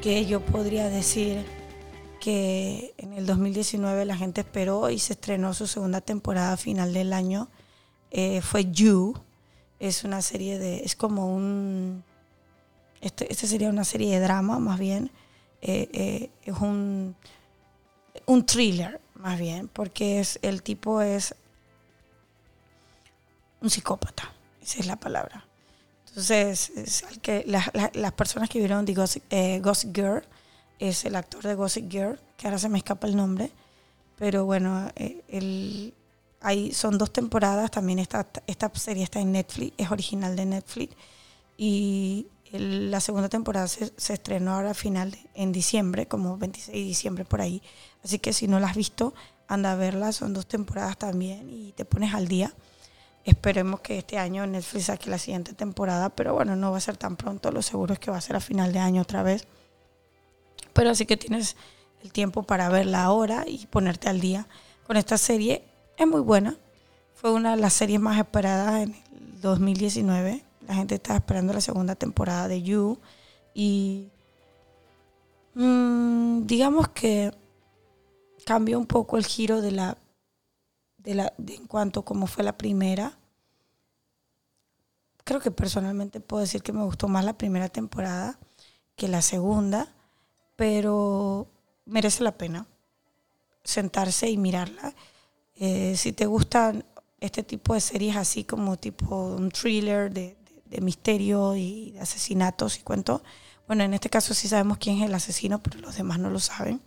que 0.00 0.24
yo 0.24 0.40
podría 0.40 0.88
decir 0.88 1.44
que 2.20 2.94
en 2.98 3.14
el 3.14 3.26
2019 3.26 4.04
la 4.04 4.16
gente 4.16 4.42
esperó 4.42 4.90
y 4.90 4.98
se 4.98 5.14
estrenó 5.14 5.54
su 5.54 5.66
segunda 5.66 6.00
temporada 6.00 6.52
a 6.52 6.56
final 6.56 6.92
del 6.92 7.12
año 7.12 7.48
eh, 8.10 8.40
fue 8.42 8.70
You. 8.70 9.14
Es 9.78 10.04
una 10.04 10.20
serie 10.20 10.58
de, 10.58 10.84
es 10.84 10.94
como 10.94 11.34
un, 11.34 12.04
este, 13.00 13.32
este 13.32 13.46
sería 13.46 13.70
una 13.70 13.84
serie 13.84 14.12
de 14.12 14.20
drama 14.20 14.58
más 14.58 14.78
bien. 14.78 15.10
Eh, 15.62 15.88
eh, 15.92 16.30
es 16.42 16.58
un, 16.58 17.16
un 18.26 18.46
thriller 18.46 19.00
más 19.14 19.38
bien, 19.38 19.68
porque 19.68 20.20
es, 20.20 20.38
el 20.42 20.62
tipo 20.62 21.00
es 21.00 21.34
un 23.60 23.70
psicópata, 23.70 24.32
esa 24.62 24.80
es 24.80 24.86
la 24.86 24.96
palabra. 24.96 25.46
Entonces, 26.08 26.70
es 26.76 27.04
que 27.22 27.44
las 27.46 28.12
personas 28.12 28.48
que 28.48 28.58
vieron 28.58 28.84
The 28.84 28.94
Ghost, 29.60 29.86
Girl, 29.94 30.24
es 30.80 31.04
el 31.04 31.14
actor 31.14 31.42
de 31.44 31.54
Gossip 31.54 31.88
Girl, 31.90 32.18
que 32.36 32.48
ahora 32.48 32.58
se 32.58 32.68
me 32.68 32.78
escapa 32.78 33.06
el 33.06 33.14
nombre, 33.14 33.52
pero 34.18 34.46
bueno, 34.46 34.90
el, 34.96 35.94
hay, 36.40 36.72
son 36.72 36.98
dos 36.98 37.12
temporadas, 37.12 37.70
también 37.70 37.98
esta, 37.98 38.26
esta 38.46 38.70
serie 38.74 39.04
está 39.04 39.20
en 39.20 39.32
Netflix, 39.32 39.74
es 39.76 39.90
original 39.90 40.34
de 40.34 40.46
Netflix, 40.46 40.96
y 41.56 42.26
la 42.52 43.00
segunda 43.00 43.28
temporada 43.28 43.68
se, 43.68 43.92
estrenó 44.12 44.54
ahora 44.54 44.72
final 44.72 45.16
en 45.34 45.52
diciembre, 45.52 46.06
como 46.06 46.38
26 46.38 46.74
de 46.74 46.82
diciembre 46.82 47.24
por 47.26 47.42
ahí, 47.42 47.62
así 48.02 48.18
que 48.18 48.32
si 48.32 48.48
no 48.48 48.58
la 48.58 48.68
has 48.68 48.76
visto, 48.76 49.14
anda 49.48 49.72
a 49.72 49.76
verla, 49.76 50.12
son 50.12 50.32
dos 50.32 50.46
temporadas 50.46 50.96
también 50.96 51.50
y 51.50 51.72
te 51.72 51.84
pones 51.84 52.14
al 52.14 52.26
día. 52.28 52.54
Esperemos 53.24 53.80
que 53.80 53.98
este 53.98 54.16
año 54.16 54.46
Netflix 54.46 54.86
saque 54.86 55.10
la 55.10 55.18
siguiente 55.18 55.52
temporada, 55.52 56.08
pero 56.08 56.32
bueno, 56.32 56.56
no 56.56 56.70
va 56.70 56.78
a 56.78 56.80
ser 56.80 56.96
tan 56.96 57.16
pronto, 57.16 57.50
lo 57.50 57.60
seguro 57.60 57.92
es 57.92 57.98
que 57.98 58.10
va 58.10 58.16
a 58.16 58.22
ser 58.22 58.36
a 58.36 58.40
final 58.40 58.72
de 58.72 58.78
año 58.78 59.02
otra 59.02 59.22
vez. 59.22 59.46
Pero 60.72 60.90
así 60.90 61.06
que 61.06 61.16
tienes 61.16 61.56
el 62.02 62.12
tiempo 62.12 62.42
para 62.42 62.68
verla 62.68 63.04
ahora 63.04 63.44
y 63.46 63.66
ponerte 63.66 64.08
al 64.08 64.20
día 64.20 64.46
con 64.86 64.96
esta 64.96 65.18
serie 65.18 65.64
es 65.96 66.06
muy 66.06 66.20
buena. 66.20 66.56
Fue 67.14 67.32
una 67.32 67.54
de 67.54 67.60
las 67.60 67.74
series 67.74 68.00
más 68.00 68.18
esperadas 68.18 68.82
en 68.82 68.94
el 68.94 69.40
2019. 69.40 70.42
La 70.66 70.74
gente 70.74 70.94
estaba 70.94 71.18
esperando 71.18 71.52
la 71.52 71.60
segunda 71.60 71.94
temporada 71.94 72.48
de 72.48 72.62
You. 72.62 72.98
Y 73.54 74.08
mm, 75.54 76.46
digamos 76.46 76.88
que 76.88 77.32
cambió 78.46 78.78
un 78.78 78.86
poco 78.86 79.16
el 79.16 79.26
giro 79.26 79.60
de 79.60 79.72
la, 79.72 79.98
de 80.98 81.14
la 81.14 81.32
en 81.38 81.66
cuanto 81.66 82.00
a 82.00 82.04
cómo 82.04 82.26
fue 82.26 82.44
la 82.44 82.56
primera. 82.56 83.18
Creo 85.24 85.40
que 85.40 85.50
personalmente 85.50 86.20
puedo 86.20 86.40
decir 86.40 86.62
que 86.62 86.72
me 86.72 86.84
gustó 86.84 87.06
más 87.06 87.24
la 87.24 87.36
primera 87.36 87.68
temporada 87.68 88.38
que 88.96 89.08
la 89.08 89.22
segunda, 89.22 89.94
pero 90.60 91.48
merece 91.86 92.22
la 92.22 92.36
pena 92.36 92.66
sentarse 93.64 94.28
y 94.28 94.36
mirarla. 94.36 94.94
Eh, 95.56 95.94
si 95.96 96.12
te 96.12 96.26
gustan 96.26 96.84
este 97.18 97.42
tipo 97.42 97.72
de 97.72 97.80
series 97.80 98.14
así 98.14 98.44
como 98.44 98.76
tipo 98.76 99.36
un 99.36 99.50
thriller 99.50 100.12
de, 100.12 100.36
misterio 100.82 101.56
y 101.56 101.92
de 101.92 102.00
asesinatos 102.00 102.78
y 102.78 102.82
cuento, 102.82 103.22
bueno, 103.66 103.84
en 103.84 103.94
este 103.94 104.10
caso 104.10 104.34
sí 104.34 104.48
sabemos 104.48 104.76
quién 104.76 104.98
es 104.98 105.06
el 105.06 105.14
asesino, 105.14 105.62
pero 105.62 105.78
los 105.78 105.96
demás 105.96 106.18
no 106.18 106.28
lo 106.28 106.40
saben. 106.40 106.82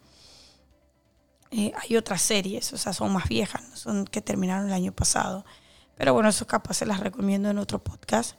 Eh, 1.50 1.72
hay 1.76 1.98
otras 1.98 2.22
series, 2.22 2.74
o 2.74 2.78
sea, 2.78 2.94
son 2.94 3.12
más 3.12 3.28
viejas, 3.28 3.64
son 3.74 4.06
que 4.06 4.22
terminaron 4.22 4.68
el 4.68 4.74
año 4.74 4.92
pasado. 4.92 5.46
Pero 5.96 6.14
bueno, 6.14 6.30
eso 6.30 6.46
capaz 6.46 6.76
se 6.76 6.86
las 6.86 7.00
recomiendo 7.00 7.50
en 7.50 7.58
otro 7.58 7.84
podcast. 7.84 8.36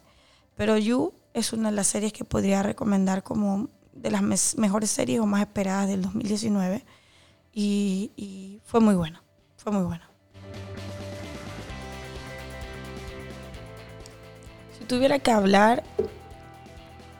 Pero 0.54 0.78
You 0.78 1.12
es 1.32 1.52
una 1.52 1.70
de 1.70 1.74
las 1.74 1.88
series 1.88 2.12
que 2.12 2.24
podría 2.24 2.62
recomendar 2.62 3.24
como 3.24 3.68
de 3.94 4.10
las 4.10 4.56
mejores 4.56 4.90
series 4.90 5.20
o 5.20 5.26
más 5.26 5.40
esperadas 5.40 5.88
del 5.88 6.02
2019. 6.02 6.84
Y, 7.52 8.10
y 8.16 8.60
fue 8.64 8.80
muy 8.80 8.94
buena, 8.94 9.22
fue 9.56 9.72
muy 9.72 9.84
buena. 9.84 10.14
tuviera 14.86 15.18
que 15.18 15.30
hablar, 15.30 15.82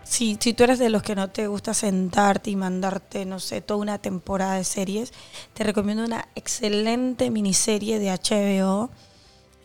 si, 0.05 0.37
si 0.39 0.53
tú 0.53 0.65
eres 0.65 0.79
de 0.79 0.91
los 0.91 1.03
que 1.03 1.15
no 1.15 1.31
te 1.31 1.47
gusta 1.47 1.75
sentarte 1.75 2.51
y 2.51 2.57
mandarte, 2.57 3.25
no 3.25 3.41
sé, 3.41 3.61
toda 3.61 3.81
una 3.81 3.99
temporada 3.99 4.57
de 4.57 4.65
series, 4.65 5.13
te 5.55 5.65
recomiendo 5.65 6.05
una 6.05 6.29
excelente 6.35 7.31
miniserie 7.31 7.99
de 7.99 8.11
HBO. 8.11 8.91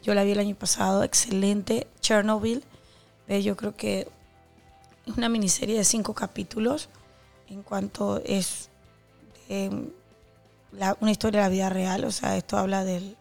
Yo 0.01 0.13
la 0.13 0.23
vi 0.23 0.31
el 0.31 0.39
año 0.39 0.55
pasado, 0.55 1.03
excelente, 1.03 1.87
Chernobyl. 1.99 2.63
Yo 3.27 3.55
creo 3.55 3.75
que 3.75 4.07
es 5.09 5.17
una 5.17 5.29
miniserie 5.29 5.77
de 5.77 5.83
cinco 5.83 6.13
capítulos 6.13 6.89
en 7.47 7.63
cuanto 7.63 8.21
es 8.23 8.69
una 10.99 11.11
historia 11.11 11.41
de 11.41 11.45
la 11.47 11.49
vida 11.49 11.69
real, 11.69 12.03
o 12.05 12.11
sea, 12.11 12.37
esto 12.37 12.57
habla 12.57 12.83
del, 12.83 13.17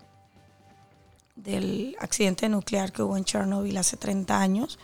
del 1.37 1.97
accidente 1.99 2.49
nuclear 2.49 2.93
que 2.93 3.03
hubo 3.03 3.17
en 3.17 3.25
Chernobyl 3.25 3.77
hace 3.79 3.97
30 3.97 4.39
años 4.39 4.79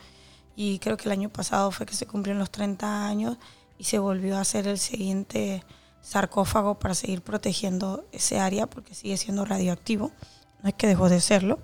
y 0.56 0.78
creo 0.78 0.96
que 0.96 1.04
el 1.04 1.12
año 1.12 1.28
pasado 1.28 1.70
fue 1.70 1.84
que 1.84 1.94
se 1.94 2.06
cumplieron 2.06 2.38
los 2.38 2.50
30 2.50 3.06
años 3.06 3.36
y 3.78 3.84
se 3.84 3.98
volvió 3.98 4.38
a 4.38 4.40
hacer 4.40 4.66
el 4.66 4.78
siguiente 4.78 5.62
sarcófago 6.00 6.78
para 6.78 6.94
seguir 6.94 7.22
protegiendo 7.22 8.06
ese 8.12 8.38
área 8.38 8.66
porque 8.66 8.94
sigue 8.94 9.16
siendo 9.16 9.44
radioactivo, 9.44 10.12
no 10.62 10.68
es 10.68 10.74
que 10.74 10.86
dejó 10.86 11.08
de 11.08 11.20
serlo. 11.20 11.58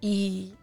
Y, 0.00 0.54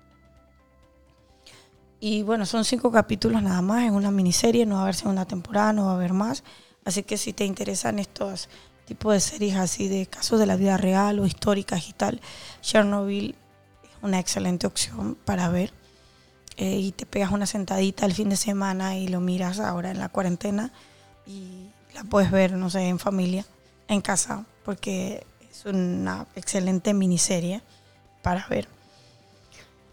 y 2.00 2.24
bueno, 2.24 2.46
son 2.46 2.63
cinco 2.63 2.91
capítulos 2.91 3.44
nada 3.44 3.62
más, 3.62 3.84
en 3.84 3.94
una 3.94 4.12
miniserie, 4.12 4.65
no 4.65 4.75
va 4.75 4.82
a 4.82 4.84
haber 4.84 4.96
segunda 4.96 5.25
temporada, 5.25 5.74
no 5.74 5.86
va 5.86 5.91
a 5.91 5.96
haber 5.96 6.13
más. 6.13 6.44
Así 6.86 7.03
que 7.03 7.18
si 7.18 7.34
te 7.34 7.46
interesan 7.46 8.00
estos 8.00 8.50
tipo 8.86 9.12
de 9.12 9.20
series 9.20 9.56
así 9.56 9.88
de 9.88 10.08
casos 10.08 10.39
de 10.39 10.48
la 10.48 10.56
vida 10.56 10.75
real 10.77 11.20
o 11.20 11.25
históricas 11.25 11.89
y 11.89 11.94
tal, 11.94 12.22
Chernobyl 12.62 13.36
es 13.84 13.89
una 14.01 14.20
excelente 14.20 14.65
opción 14.65 15.15
para 15.25 15.50
ver. 15.50 15.74
Eh, 16.58 16.77
y 16.77 16.91
te 16.91 17.06
pegas 17.06 17.32
una 17.32 17.46
sentadita 17.46 18.06
el 18.06 18.13
fin 18.13 18.29
de 18.29 18.36
semana 18.36 18.98
y 18.98 19.08
lo 19.08 19.22
miras 19.22 19.60
ahora 19.60 19.91
en 19.91 20.00
la 20.00 20.10
cuarentena 20.10 20.72
y 21.25 21.68
la 21.94 22.03
puedes 22.03 22.32
ver, 22.32 22.53
no 22.53 22.70
sé, 22.70 22.88
en 22.88 23.00
familia, 23.00 23.46
en 23.88 24.01
casa, 24.01 24.46
porque 24.65 25.25
es 25.50 25.65
una 25.65 26.27
excelente 26.36 26.94
miniserie 26.94 27.62
para 28.22 28.48
ver. 28.48 28.68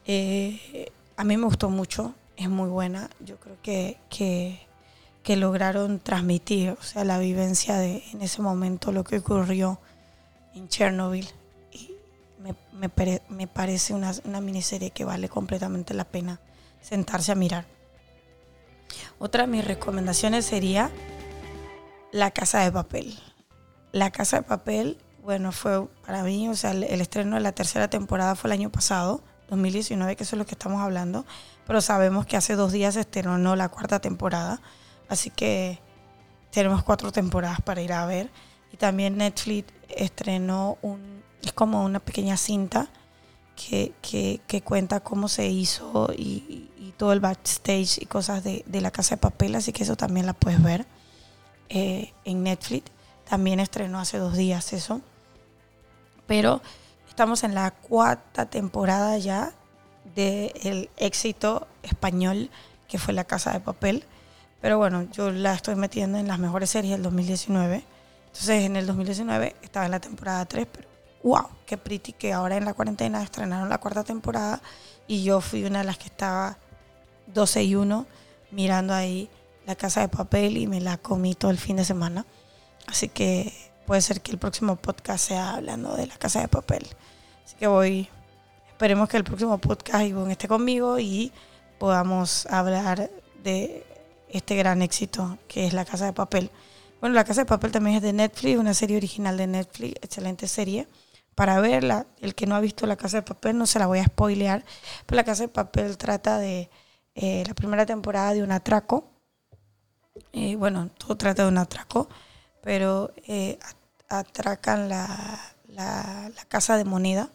Eh, 0.07 0.91
a 1.17 1.25
mí 1.25 1.37
me 1.37 1.45
gustó 1.45 1.71
mucho, 1.71 2.15
es 2.37 2.49
muy 2.49 2.69
buena. 2.69 3.11
Yo 3.21 3.37
creo 3.39 3.57
que, 3.63 3.99
que 5.23 5.37
lograron 5.37 5.99
transmitir, 5.99 6.71
o 6.71 6.83
sea, 6.83 7.05
la 7.05 7.19
vivencia 7.19 7.77
de 7.77 8.03
en 8.13 8.23
ese 8.23 8.43
momento 8.43 8.93
lo 8.93 9.05
que 9.05 9.19
ocurrió 9.19 9.81
en 10.55 10.69
Chernobyl. 10.69 11.29
Y 11.73 11.91
me, 12.41 12.55
me, 13.29 13.47
parece 13.47 13.95
una, 13.95 14.13
una, 14.25 14.41
miniserie 14.41 14.91
que 14.91 15.05
vale 15.05 15.29
completamente 15.29 15.95
la 15.95 16.05
pena 16.05 16.41
sentarse 16.81 17.33
a 17.33 17.35
mirar. 17.35 17.65
Otra 19.19 19.45
de 19.45 19.49
mis 19.49 19.65
recomendaciones 19.65 20.45
sería 20.45 20.91
La 22.13 22.31
Casa 22.31 22.61
de 22.61 22.71
Papel. 22.71 23.19
La 23.93 24.11
Casa 24.11 24.39
de 24.39 24.43
Papel, 24.43 24.99
bueno, 25.23 25.51
fue 25.51 25.87
para 26.07 26.23
mí, 26.23 26.49
o 26.49 26.55
sea, 26.55 26.73
el 26.73 27.01
estreno 27.01 27.37
de 27.37 27.43
la 27.43 27.53
tercera 27.53 27.89
temporada 27.89 28.37
fue 28.37 28.49
el 28.49 28.53
año 28.53 28.71
pasado, 28.71 29.23
2019, 29.49 30.17
que 30.17 30.25
eso 30.25 30.37
es 30.37 30.39
lo 30.39 30.47
que 30.47 30.55
estamos 30.55 30.81
hablando, 30.81 31.25
pero 31.67 31.81
sabemos 31.81 32.27
que 32.27 32.37
hace 32.37 32.57
dos 32.57 32.73
días 32.73 32.97
estrenó 32.97 33.57
la 33.57 33.69
cuarta 33.69 34.01
temporada. 34.01 34.61
Así 35.09 35.31
que 35.31 35.79
tenemos 36.51 36.83
cuatro 36.83 37.13
temporadas 37.13 37.61
para 37.61 37.83
ir 37.83 37.93
a 37.93 38.07
ver. 38.07 38.31
Y 38.73 38.77
también 38.77 39.19
Netflix 39.19 39.73
estrenó 39.89 40.79
un, 40.83 41.23
es 41.43 41.53
como 41.53 41.85
una 41.85 42.01
pequeña 42.01 42.37
cinta 42.37 42.89
que, 43.57 44.63
cuenta 44.65 45.01
cómo 45.01 45.29
se 45.29 45.47
hizo 45.47 46.11
y, 46.17 46.71
todo 46.97 47.13
el 47.13 47.21
backstage 47.21 47.99
y 48.01 48.07
cosas 48.07 48.43
de, 48.43 48.65
la 48.81 48.91
casa 48.91 49.17
de 49.17 49.21
papel, 49.21 49.55
así 49.55 49.71
que 49.71 49.83
eso 49.83 49.97
también 49.97 50.25
la 50.25 50.33
puedes 50.33 50.63
ver 50.63 50.87
eh, 51.69 52.13
en 52.25 52.43
Netflix. 52.43 52.91
También 53.29 53.61
estrenó 53.61 53.99
hace 53.99 54.17
dos 54.17 54.35
días 54.35 54.73
eso. 54.73 55.03
Pero 56.27 56.63
estamos 57.17 57.45
en 57.45 57.55
la 57.55 57.71
cuarta 57.71 58.45
temporada 58.45 59.17
ya 59.17 59.55
del 60.15 60.91
éxito 60.99 61.67
español 61.83 62.51
que 62.89 62.99
fue 62.99 63.15
La 63.15 63.25
Casa 63.25 63.55
de 63.55 63.61
Papel. 63.61 64.05
Pero 64.61 64.77
bueno, 64.77 65.09
yo 65.13 65.31
la 65.31 65.55
estoy 65.55 65.77
metiendo 65.77 66.19
en 66.19 66.29
las 66.29 66.39
mejores 66.39 66.69
series 66.69 66.93
del 66.93 67.03
2019. 67.03 67.83
Entonces 68.27 68.65
en 68.65 68.77
el 68.77 68.87
2019 68.87 69.57
estaba 69.63 69.87
en 69.87 69.93
la 69.93 70.01
temporada 70.01 70.45
3, 70.45 70.67
pero 70.71 70.89
wow, 71.25 71.49
qué 71.65 71.79
pretty 71.79 72.13
que 72.13 72.35
ahora 72.35 72.59
en 72.59 72.67
la 72.67 72.75
cuarentena 72.75 73.23
estrenaron 73.23 73.71
la 73.71 73.79
cuarta 73.79 74.05
temporada 74.05 74.61
y 75.09 75.25
yo 75.25 75.41
fui 75.41 75.65
una 75.65 75.79
de 75.79 75.85
las 75.87 75.97
que 75.97 76.09
estaba 76.09 76.59
12 77.29 77.65
y 77.65 77.77
1 77.77 78.07
mirando 78.51 78.93
ahí 78.93 79.31
la 79.65 79.75
casa 79.75 80.03
de 80.03 80.09
papel 80.09 80.59
y 80.59 80.67
me 80.67 80.83
la 80.83 80.99
comí 80.99 81.35
todo 81.35 81.51
el 81.51 81.57
fin 81.57 81.77
de 81.77 81.87
semana. 81.87 82.27
Así 82.87 83.09
que 83.09 83.55
puede 83.87 84.03
ser 84.03 84.21
que 84.21 84.33
el 84.33 84.39
próximo 84.39 84.77
podcast 84.77 85.29
sea 85.29 85.55
hablando 85.55 85.97
de 85.97 86.09
la 86.09 86.17
casa 86.19 86.43
de 86.43 86.49
papel. 86.49 86.87
Así 87.47 87.55
que 87.55 87.69
voy, 87.69 88.09
esperemos 88.67 89.09
que 89.09 89.17
el 89.17 89.23
próximo 89.23 89.57
podcast 89.59 90.05
Ivonne 90.05 90.33
esté 90.33 90.49
conmigo 90.49 90.99
y 90.99 91.31
podamos 91.79 92.45
hablar 92.47 93.09
de 93.45 93.87
este 94.29 94.57
gran 94.57 94.83
éxito 94.83 95.39
que 95.47 95.69
es 95.69 95.73
la 95.73 95.85
casa 95.85 96.07
de 96.07 96.13
papel. 96.13 96.51
Bueno, 97.01 97.15
la 97.15 97.23
casa 97.23 97.43
de 97.43 97.47
papel 97.47 97.71
también 97.71 97.99
es 97.99 98.03
de 98.03 98.13
Netflix, 98.13 98.59
una 98.59 98.75
serie 98.75 98.97
original 98.97 99.37
de 99.37 99.47
Netflix, 99.47 99.95
excelente 100.03 100.49
serie. 100.49 100.89
Para 101.37 101.61
verla, 101.61 102.09
el 102.21 102.35
que 102.35 102.47
no 102.47 102.57
ha 102.57 102.61
visto 102.61 102.85
la 102.85 102.97
casa 102.97 103.19
de 103.19 103.23
papel 103.23 103.57
no 103.57 103.67
se 103.67 103.79
la 103.79 103.87
voy 103.87 104.01
a 104.01 104.07
spoilear, 104.07 104.65
pero 105.07 105.15
la 105.15 105.25
casa 105.25 105.45
de 105.45 105.49
papel 105.49 105.97
trata 105.97 106.39
de 106.39 106.69
eh, 107.15 107.45
la 107.47 107.55
primera 107.55 107.87
temporada 107.87 108.35
de 108.35 108.43
un 108.43 108.51
atraco 108.51 109.17
eh, 110.33 110.57
bueno, 110.57 110.91
todo 110.99 111.17
trata 111.17 111.45
de 111.45 111.49
un 111.49 111.59
atraco, 111.59 112.09
pero 112.61 113.13
eh, 113.27 113.59
atracan 114.09 114.89
la, 114.89 115.56
la, 115.77 116.31
casa 116.49 116.77
de 116.77 116.85
moneda 116.85 117.31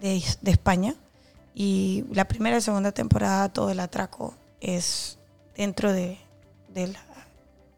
de, 0.00 0.22
España 0.44 0.94
y 1.54 2.04
la 2.12 2.26
primera 2.26 2.58
y 2.58 2.60
segunda 2.60 2.92
temporada 2.92 3.48
todo 3.48 3.70
el 3.70 3.80
atraco 3.80 4.34
es 4.60 5.18
dentro 5.56 5.92
de, 5.92 6.18
de, 6.72 6.94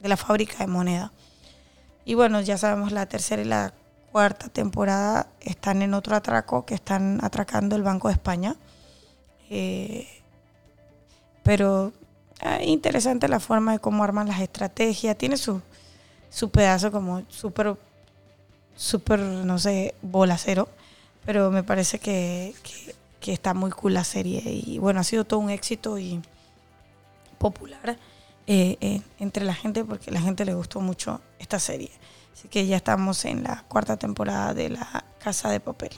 la, 0.03 0.17
fábrica 0.17 0.59
de 0.59 0.67
moneda. 0.67 1.13
Y 2.05 2.15
bueno, 2.15 2.41
ya 2.41 2.59
sabemos, 2.59 2.93
la 2.93 3.07
tercera 3.07 3.41
y 3.41 3.47
la 3.47 3.73
cuarta 4.13 4.49
temporada 4.49 5.29
están 5.41 5.83
en 5.83 5.95
otro 5.95 6.17
atraco, 6.17 6.67
que 6.67 6.75
están 6.75 7.23
atracando 7.23 7.77
el 7.77 7.83
Banco 7.83 8.09
de 8.09 8.15
España. 8.15 8.57
Eh, 9.49 10.07
pero 11.43 11.93
Ah, 12.43 12.63
interesante 12.63 13.29
la 13.29 13.39
forma 13.39 13.73
de 13.73 13.79
cómo 13.81 14.03
arman 14.03 14.29
las 14.29 14.41
estrategias. 14.41 15.17
Tiene 15.17 15.37
su, 15.37 15.61
su 16.31 16.51
pedazo 16.51 16.91
como 16.91 17.23
súper, 17.29 17.77
súper, 18.81 19.21
no 19.21 19.59
sé, 19.59 19.95
bolacero. 20.03 20.69
Pero 21.27 21.51
me 21.51 21.63
parece 21.63 21.99
que, 21.99 22.55
que, 23.21 23.33
está 23.33 23.53
muy 23.53 23.71
cool 23.71 23.95
la 23.95 24.05
serie. 24.05 24.43
Y 24.47 24.79
bueno, 24.79 25.01
ha 25.01 25.05
sido 25.05 25.25
todo 25.25 25.41
un 25.41 25.51
éxito 25.51 25.99
y 25.99 26.21
popular 27.39 27.99
eh, 28.47 29.03
entre 29.19 29.45
la 29.45 29.55
gente 29.55 29.85
porque 29.85 30.11
la 30.11 30.21
gente 30.21 30.45
le 30.45 30.55
gustó 30.55 30.81
mucho 30.81 31.21
esta 31.39 31.59
serie. 31.59 31.91
Así 32.33 32.49
que 32.49 32.67
ya 32.67 32.77
estamos 32.77 33.25
en 33.25 33.43
la 33.43 33.65
cuarta 33.69 33.97
temporada 33.97 34.55
de 34.55 34.71
La 34.71 35.05
Casa 35.23 35.51
de 35.51 35.61
Papel. 35.61 35.93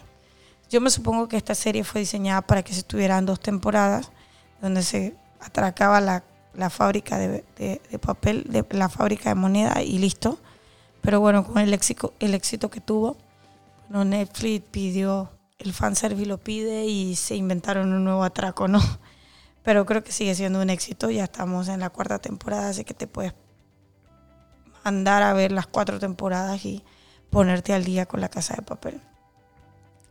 Yo 0.68 0.80
me 0.80 0.90
supongo 0.90 1.28
que 1.28 1.36
esta 1.36 1.54
serie 1.54 1.84
fue 1.84 2.00
diseñada 2.00 2.42
para 2.42 2.62
que 2.62 2.74
se 2.74 2.82
tuvieran 2.82 3.26
dos 3.26 3.40
temporadas 3.40 4.10
donde 4.60 4.82
se 4.82 5.14
atracaba 5.40 6.00
la 6.00 6.24
la 6.54 6.70
fábrica 6.70 7.18
de, 7.18 7.44
papel, 8.00 8.44
de 8.48 8.64
la 8.70 8.88
fábrica 8.88 9.30
de 9.30 9.34
moneda 9.34 9.82
y 9.82 9.98
listo. 9.98 10.38
Pero 11.02 11.20
bueno, 11.20 11.44
con 11.44 11.58
el 11.58 11.74
éxito, 11.74 12.14
el 12.20 12.34
éxito 12.34 12.70
que 12.70 12.80
tuvo, 12.80 13.18
Netflix 13.90 14.64
pidió, 14.70 15.30
el 15.58 15.72
fanservice 15.72 16.26
lo 16.26 16.38
pide 16.38 16.86
y 16.86 17.14
se 17.14 17.36
inventaron 17.36 17.92
un 17.92 18.04
nuevo 18.04 18.24
atraco, 18.24 18.68
¿no? 18.68 18.80
Pero 19.62 19.84
creo 19.84 20.02
que 20.02 20.12
sigue 20.12 20.34
siendo 20.34 20.60
un 20.60 20.70
éxito, 20.70 21.10
ya 21.10 21.24
estamos 21.24 21.68
en 21.68 21.80
la 21.80 21.90
cuarta 21.90 22.18
temporada, 22.18 22.70
así 22.70 22.84
que 22.84 22.94
te 22.94 23.06
puedes 23.06 23.34
mandar 24.84 25.22
a 25.22 25.34
ver 25.34 25.52
las 25.52 25.66
cuatro 25.66 25.98
temporadas 25.98 26.64
y 26.64 26.82
ponerte 27.30 27.72
al 27.72 27.84
día 27.84 28.06
con 28.06 28.20
la 28.20 28.28
casa 28.28 28.54
de 28.56 28.62
papel. 28.62 29.00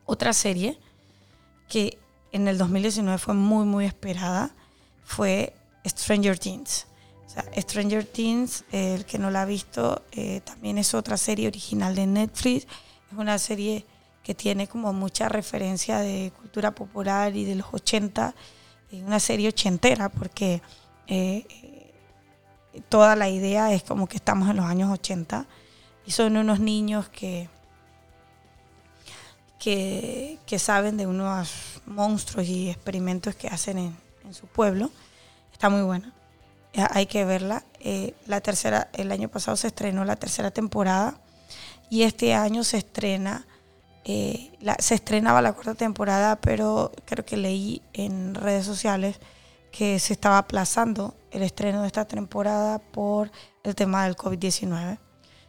Otra 0.05 0.33
serie 0.33 0.79
que 1.67 1.98
en 2.31 2.48
el 2.48 2.57
2019 2.57 3.17
fue 3.17 3.33
muy, 3.33 3.65
muy 3.65 3.86
esperada 3.86 4.51
fue 5.03 5.53
Stranger 5.86 6.38
Things. 6.38 6.88
Stranger 7.57 8.05
Things, 8.05 8.63
el 8.71 9.05
que 9.05 9.17
no 9.17 9.29
la 9.29 9.43
ha 9.43 9.45
visto, 9.45 10.03
eh, 10.11 10.41
también 10.41 10.77
es 10.77 10.93
otra 10.93 11.17
serie 11.17 11.47
original 11.47 11.96
de 11.96 12.07
Netflix. 12.07 12.67
Es 13.11 13.17
una 13.17 13.37
serie 13.37 13.85
que 14.24 14.35
tiene 14.35 14.67
como 14.67 14.94
mucha 14.94 15.29
referencia 15.29 16.00
de 16.00 16.31
cultura 16.37 16.72
popular 16.72 17.35
y 17.35 17.46
de 17.46 17.55
los 17.55 17.67
80. 17.72 18.35
Es 18.91 19.03
una 19.03 19.20
serie 19.20 19.50
ochentera 19.50 20.09
porque 20.09 20.61
eh, 21.07 21.91
toda 22.89 23.15
la 23.15 23.29
idea 23.29 23.74
es 23.74 23.83
como 23.83 24.07
que 24.07 24.17
estamos 24.17 24.50
en 24.50 24.57
los 24.57 24.65
años 24.65 24.91
80 24.91 25.46
y 26.05 26.11
son 26.11 26.37
unos 26.37 26.59
niños 26.59 27.09
que, 27.09 27.50
que, 29.59 30.59
saben 30.59 30.98
de 30.98 31.07
unos 31.07 31.81
monstruos 31.85 32.48
y 32.48 32.70
experimentos 32.70 33.35
que 33.35 33.48
hacen 33.48 33.77
en 34.24 34.33
su 34.33 34.48
pueblo 34.48 34.91
Está 35.61 35.70
muy 35.70 35.83
buena. 35.83 36.11
Hay 36.74 37.05
que 37.05 37.25
verla. 37.25 37.64
Eh, 37.79 38.14
la 38.27 38.42
tercera, 38.42 38.90
el 38.94 39.12
año 39.12 39.29
pasado 39.29 39.57
se 39.57 39.68
estrenó 39.68 40.05
la 40.05 40.16
tercera 40.16 40.51
temporada 40.51 41.20
y 41.90 42.03
este 42.03 42.34
año 42.34 42.64
se 42.64 42.77
estrena, 42.77 43.46
eh, 44.05 44.51
se 44.79 44.96
estrenaba 44.96 45.42
la 45.42 45.53
cuarta 45.53 45.75
temporada, 45.75 46.38
pero 46.38 46.92
creo 47.05 47.25
que 47.25 47.36
leí 47.38 47.81
en 47.94 48.36
redes 48.36 48.66
sociales 48.66 49.20
que 49.72 50.00
se 50.00 50.14
estaba 50.14 50.38
aplazando 50.38 51.16
el 51.31 51.44
estreno 51.44 51.81
de 51.81 51.88
esta 51.88 52.05
temporada 52.05 52.79
por 52.79 53.31
el 53.64 53.75
tema 53.75 54.05
del 54.05 54.16
COVID-19. 54.16 54.98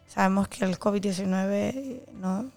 Sabemos 0.09 0.49
que 0.49 0.65
el 0.65 0.79
COVID-19 0.79 2.09
no, 2.13 2.51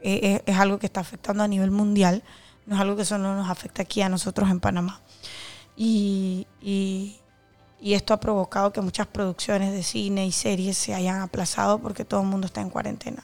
es, 0.00 0.42
es, 0.44 0.56
algo 0.56 0.78
que 0.78 0.86
está 0.86 1.00
afectando 1.00 1.42
a 1.42 1.48
nivel 1.48 1.70
mundial, 1.70 2.22
no 2.64 2.74
es 2.74 2.80
algo 2.80 2.96
que 2.96 3.04
solo 3.04 3.34
nos 3.34 3.48
afecta 3.48 3.82
aquí 3.82 4.02
a 4.02 4.08
nosotros 4.08 4.50
en 4.50 4.60
Panamá. 4.60 5.00
Y, 5.76 6.46
esto 7.80 8.14
ha 8.14 8.20
provocado 8.20 8.72
que 8.72 8.80
muchas 8.80 9.06
producciones 9.06 9.72
de 9.72 9.82
cine 9.82 10.26
y 10.26 10.32
series 10.32 10.76
se 10.76 10.94
hayan 10.94 11.20
aplazado 11.20 11.78
porque 11.78 12.04
todo 12.04 12.22
el 12.22 12.26
mundo 12.26 12.46
está 12.46 12.60
en 12.60 12.70
cuarentena. 12.70 13.22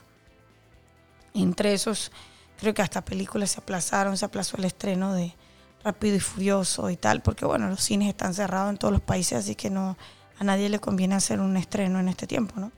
Entre 1.34 1.72
esos, 1.72 2.12
creo 2.58 2.74
que 2.74 2.82
hasta 2.82 3.04
películas 3.04 3.52
se 3.52 3.60
aplazaron, 3.60 4.16
se 4.16 4.24
aplazó 4.24 4.56
el 4.58 4.64
estreno 4.64 5.14
de 5.14 5.34
Rápido 5.82 6.16
y 6.16 6.20
Furioso 6.20 6.90
y 6.90 6.96
tal, 6.96 7.22
porque 7.22 7.44
bueno, 7.44 7.68
los 7.68 7.82
cines 7.82 8.08
están 8.08 8.34
cerrados 8.34 8.70
en 8.70 8.78
todos 8.78 8.92
los 8.92 9.00
países, 9.00 9.38
así 9.38 9.54
que 9.54 9.70
no 9.70 9.96
a 10.38 10.44
nadie 10.44 10.68
le 10.68 10.78
conviene 10.78 11.14
hacer 11.14 11.40
un 11.40 11.56
estreno 11.56 12.00
en 12.00 12.08
este 12.08 12.26
tiempo, 12.26 12.60
¿no? 12.60 12.72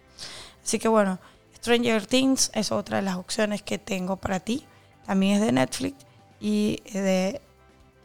Así 0.63 0.79
que 0.79 0.89
bueno, 0.89 1.19
Stranger 1.57 2.07
Things 2.07 2.51
es 2.55 2.73
otra 2.73 2.99
de 2.99 3.03
las 3.03 3.17
opciones 3.17 3.63
que 3.63 3.79
tengo 3.79 4.17
para 4.17 4.41
ti. 4.41 4.67
También 5.07 5.37
es 5.37 5.41
de 5.41 5.53
Netflix 5.53 5.97
y 6.41 6.83
de 6.93 7.41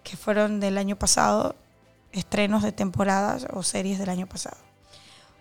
que 0.04 0.18
fueron 0.18 0.60
del 0.60 0.78
año 0.78 0.98
pasado, 0.98 1.56
estrenos 2.12 2.64
de 2.64 2.72
temporadas 2.72 3.48
o 3.54 3.64
series 3.64 4.00
del 4.00 4.10
año 4.10 4.28
pasado. 4.28 4.58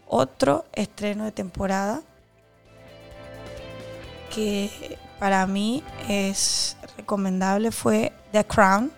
Otro 0.06 0.64
estreno 0.72 1.24
de 1.24 1.32
temporada 1.32 2.02
que 4.34 4.98
para 5.18 5.46
mí 5.46 5.82
es 6.08 6.76
recomendable 6.96 7.72
fue 7.72 8.12
The 8.32 8.44
Crown, 8.44 8.92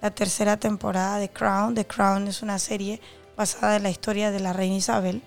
la 0.00 0.10
tercera 0.10 0.56
temporada 0.56 1.18
de 1.18 1.30
Crown. 1.30 1.74
The 1.74 1.86
Crown 1.86 2.28
es 2.28 2.42
una 2.42 2.58
serie 2.58 3.00
basada 3.36 3.76
en 3.76 3.84
la 3.84 3.90
historia 3.90 4.30
de 4.30 4.40
la 4.40 4.52
reina 4.52 4.76
Isabel 4.76 5.22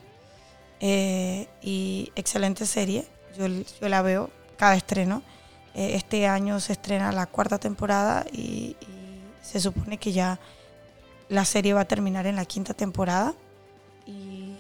eh, 0.80 1.48
y 1.62 2.12
excelente 2.16 2.66
serie. 2.66 3.08
Yo, 3.38 3.48
yo, 3.48 3.90
la 3.90 4.02
veo 4.02 4.30
cada 4.58 4.76
estreno. 4.76 5.24
Eh, 5.74 5.96
este 5.96 6.28
año 6.28 6.60
se 6.60 6.74
estrena 6.74 7.12
la 7.12 7.26
cuarta 7.26 7.58
temporada 7.58 8.26
y 8.32 8.76
se 9.42 9.60
supone 9.60 9.98
que 9.98 10.12
ya 10.12 10.40
la 11.30 11.46
serie 11.46 11.74
va 11.74 11.82
a 11.82 11.86
terminar 11.86 12.28
en 12.28 12.36
la 12.36 12.46
quinta 12.46 12.74
temporada. 12.74 13.34
Y 14.06 14.56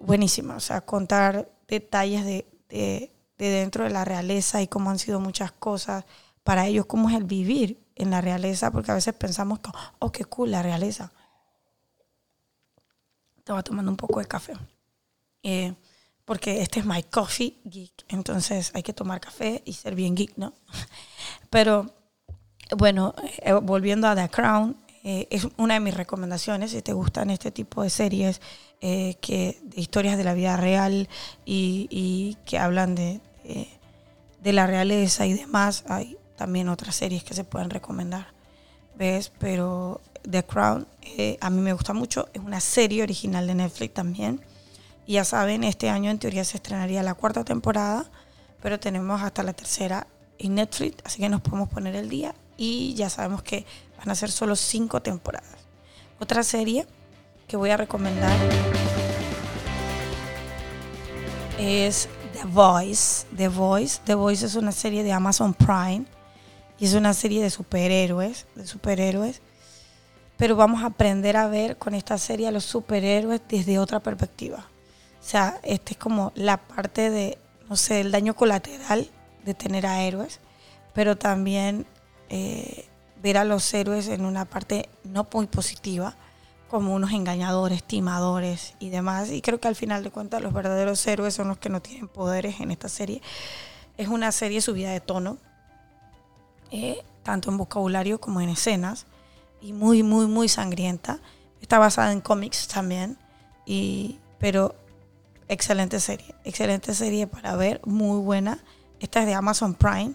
buenísima, 0.00 0.56
o 0.56 0.60
sea, 0.60 0.80
contar 0.80 1.48
detalles 1.68 2.24
de, 2.24 2.46
de, 2.68 3.10
dentro 3.38 3.84
de 3.84 3.90
la 3.90 4.04
realeza 4.04 4.62
y 4.62 4.68
cómo 4.68 4.90
han 4.90 4.98
sido 4.98 5.20
muchas 5.20 5.52
cosas 5.52 6.04
para 6.42 6.66
ellos, 6.66 6.86
cómo 6.86 7.08
es 7.08 7.16
el 7.16 7.24
vivir 7.24 7.80
en 7.94 8.10
la 8.10 8.20
realeza, 8.20 8.70
porque 8.70 8.90
a 8.90 8.94
veces 8.94 9.14
pensamos 9.14 9.60
que, 9.60 9.70
oh, 9.98 10.10
qué 10.10 10.24
cool 10.24 10.50
la 10.50 10.62
realeza. 10.62 11.12
Estaba 13.36 13.62
tomando 13.62 13.90
un 13.90 13.96
poco 13.96 14.20
de 14.20 14.26
café. 14.26 14.54
Eh, 15.42 15.74
porque 16.24 16.62
este 16.62 16.80
es 16.80 16.86
my 16.86 17.02
coffee 17.02 17.60
geek, 17.64 18.04
entonces 18.08 18.70
hay 18.74 18.82
que 18.82 18.92
tomar 18.92 19.20
café 19.20 19.62
y 19.64 19.72
ser 19.72 19.94
bien 19.94 20.14
geek, 20.14 20.36
¿no? 20.36 20.54
Pero 21.50 21.92
bueno, 22.76 23.14
eh, 23.38 23.52
volviendo 23.52 24.06
a 24.06 24.14
The 24.14 24.28
Crown, 24.28 24.76
eh, 25.04 25.26
es 25.30 25.48
una 25.56 25.74
de 25.74 25.80
mis 25.80 25.94
recomendaciones 25.94 26.70
si 26.70 26.82
te 26.82 26.92
gustan 26.92 27.30
este 27.30 27.50
tipo 27.50 27.82
de 27.82 27.90
series, 27.90 28.40
eh, 28.80 29.16
que, 29.20 29.58
de 29.62 29.80
historias 29.80 30.16
de 30.16 30.24
la 30.24 30.34
vida 30.34 30.56
real 30.56 31.08
y, 31.44 32.36
que 32.44 32.58
hablan 32.58 32.94
de, 32.94 33.20
de, 34.42 34.52
la 34.52 34.66
realeza 34.66 35.26
y 35.26 35.32
demás. 35.32 35.84
Hay 35.88 36.16
también 36.36 36.68
otras 36.68 36.96
series 36.96 37.24
que 37.24 37.34
se 37.34 37.44
pueden 37.44 37.70
recomendar, 37.70 38.28
¿ves? 38.96 39.32
Pero 39.38 40.00
The 40.28 40.44
Crown 40.44 40.86
a 41.40 41.50
mí 41.50 41.60
me 41.60 41.72
gusta 41.72 41.92
mucho, 41.92 42.28
es 42.32 42.40
una 42.40 42.60
serie 42.60 43.02
original 43.02 43.46
de 43.46 43.54
Netflix 43.56 43.94
también. 43.94 44.40
Y 45.04 45.14
ya 45.14 45.24
saben, 45.24 45.64
este 45.64 45.90
año 45.90 46.10
en 46.10 46.18
teoría 46.18 46.44
se 46.44 46.58
estrenaría 46.58 47.02
la 47.02 47.14
cuarta 47.14 47.44
temporada, 47.44 48.08
pero 48.62 48.78
tenemos 48.78 49.20
hasta 49.20 49.42
la 49.42 49.52
tercera 49.52 50.06
en 50.38 50.54
Netflix, 50.54 50.98
así 51.04 51.20
que 51.20 51.28
nos 51.28 51.40
podemos 51.40 51.68
poner 51.68 51.96
el 51.96 52.08
día 52.08 52.34
y 52.56 52.94
ya 52.94 53.10
sabemos 53.10 53.42
que 53.42 53.64
van 53.98 54.10
a 54.10 54.14
ser 54.14 54.30
solo 54.30 54.56
cinco 54.56 55.02
temporadas. 55.02 55.56
Otra 56.18 56.42
serie 56.42 56.86
que 57.48 57.56
voy 57.56 57.70
a 57.70 57.76
recomendar 57.76 58.36
es 61.58 62.08
The 62.32 62.44
Voice. 62.46 63.26
The 63.36 63.48
Voice. 63.48 64.00
The 64.04 64.14
Voice 64.14 64.46
es 64.46 64.54
una 64.54 64.72
serie 64.72 65.02
de 65.02 65.12
Amazon 65.12 65.54
Prime 65.54 66.04
y 66.78 66.86
es 66.86 66.94
una 66.94 67.14
serie 67.14 67.42
de 67.42 67.50
superhéroes, 67.50 68.46
de 68.54 68.66
superhéroes. 68.66 69.42
Pero 70.36 70.56
vamos 70.56 70.82
a 70.82 70.86
aprender 70.86 71.36
a 71.36 71.46
ver 71.46 71.76
con 71.76 71.94
esta 71.94 72.18
serie 72.18 72.50
los 72.50 72.64
superhéroes 72.64 73.40
desde 73.48 73.78
otra 73.78 74.00
perspectiva. 74.00 74.66
O 75.20 75.24
sea, 75.24 75.60
esta 75.62 75.92
es 75.92 75.98
como 75.98 76.32
la 76.34 76.56
parte 76.56 77.10
de, 77.10 77.38
no 77.68 77.76
sé, 77.76 78.00
el 78.00 78.10
daño 78.10 78.34
colateral 78.34 79.08
de 79.44 79.54
tener 79.54 79.86
a 79.86 80.02
héroes, 80.02 80.40
pero 80.94 81.16
también 81.16 81.86
eh, 82.32 82.86
ver 83.22 83.36
a 83.36 83.44
los 83.44 83.72
héroes 83.74 84.08
en 84.08 84.24
una 84.24 84.46
parte 84.46 84.88
no 85.04 85.28
muy 85.32 85.46
positiva, 85.46 86.16
como 86.68 86.94
unos 86.94 87.12
engañadores, 87.12 87.84
timadores 87.84 88.74
y 88.80 88.88
demás. 88.88 89.30
Y 89.30 89.42
creo 89.42 89.60
que 89.60 89.68
al 89.68 89.76
final 89.76 90.02
de 90.02 90.10
cuentas 90.10 90.40
los 90.40 90.54
verdaderos 90.54 91.06
héroes 91.06 91.34
son 91.34 91.48
los 91.48 91.58
que 91.58 91.68
no 91.68 91.82
tienen 91.82 92.08
poderes 92.08 92.58
en 92.60 92.70
esta 92.70 92.88
serie. 92.88 93.20
Es 93.98 94.08
una 94.08 94.32
serie 94.32 94.62
subida 94.62 94.90
de 94.90 95.00
tono, 95.00 95.36
eh, 96.70 97.04
tanto 97.22 97.50
en 97.50 97.58
vocabulario 97.58 98.18
como 98.18 98.40
en 98.40 98.48
escenas, 98.48 99.04
y 99.60 99.74
muy, 99.74 100.02
muy, 100.02 100.26
muy 100.26 100.48
sangrienta. 100.48 101.20
Está 101.60 101.78
basada 101.78 102.12
en 102.12 102.22
cómics 102.22 102.66
también, 102.66 103.18
y, 103.66 104.18
pero 104.38 104.74
excelente 105.48 106.00
serie, 106.00 106.34
excelente 106.44 106.94
serie 106.94 107.26
para 107.26 107.56
ver, 107.56 107.82
muy 107.84 108.18
buena. 108.20 108.64
Esta 109.00 109.20
es 109.20 109.26
de 109.26 109.34
Amazon 109.34 109.74
Prime. 109.74 110.14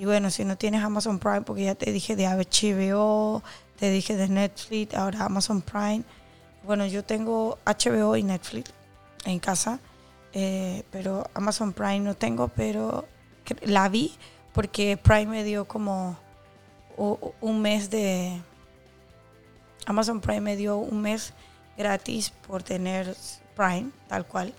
Y 0.00 0.06
bueno, 0.06 0.30
si 0.30 0.46
no 0.46 0.56
tienes 0.56 0.82
Amazon 0.82 1.18
Prime, 1.18 1.42
porque 1.42 1.64
ya 1.64 1.74
te 1.74 1.92
dije 1.92 2.16
de 2.16 2.26
HBO, 2.26 3.42
te 3.78 3.90
dije 3.90 4.16
de 4.16 4.28
Netflix, 4.28 4.94
ahora 4.94 5.26
Amazon 5.26 5.60
Prime. 5.60 6.04
Bueno, 6.64 6.86
yo 6.86 7.04
tengo 7.04 7.58
HBO 7.66 8.16
y 8.16 8.22
Netflix 8.22 8.72
en 9.26 9.38
casa, 9.38 9.78
eh, 10.32 10.84
pero 10.90 11.28
Amazon 11.34 11.74
Prime 11.74 12.00
no 12.00 12.14
tengo, 12.14 12.48
pero 12.48 13.04
la 13.60 13.90
vi 13.90 14.14
porque 14.54 14.96
Prime 14.96 15.26
me 15.26 15.44
dio 15.44 15.66
como 15.66 16.16
un 16.96 17.60
mes 17.60 17.90
de... 17.90 18.40
Amazon 19.84 20.22
Prime 20.22 20.40
me 20.40 20.56
dio 20.56 20.78
un 20.78 21.02
mes 21.02 21.34
gratis 21.76 22.30
por 22.46 22.62
tener 22.62 23.14
Prime, 23.54 23.90
tal 24.08 24.24
cual. 24.24 24.54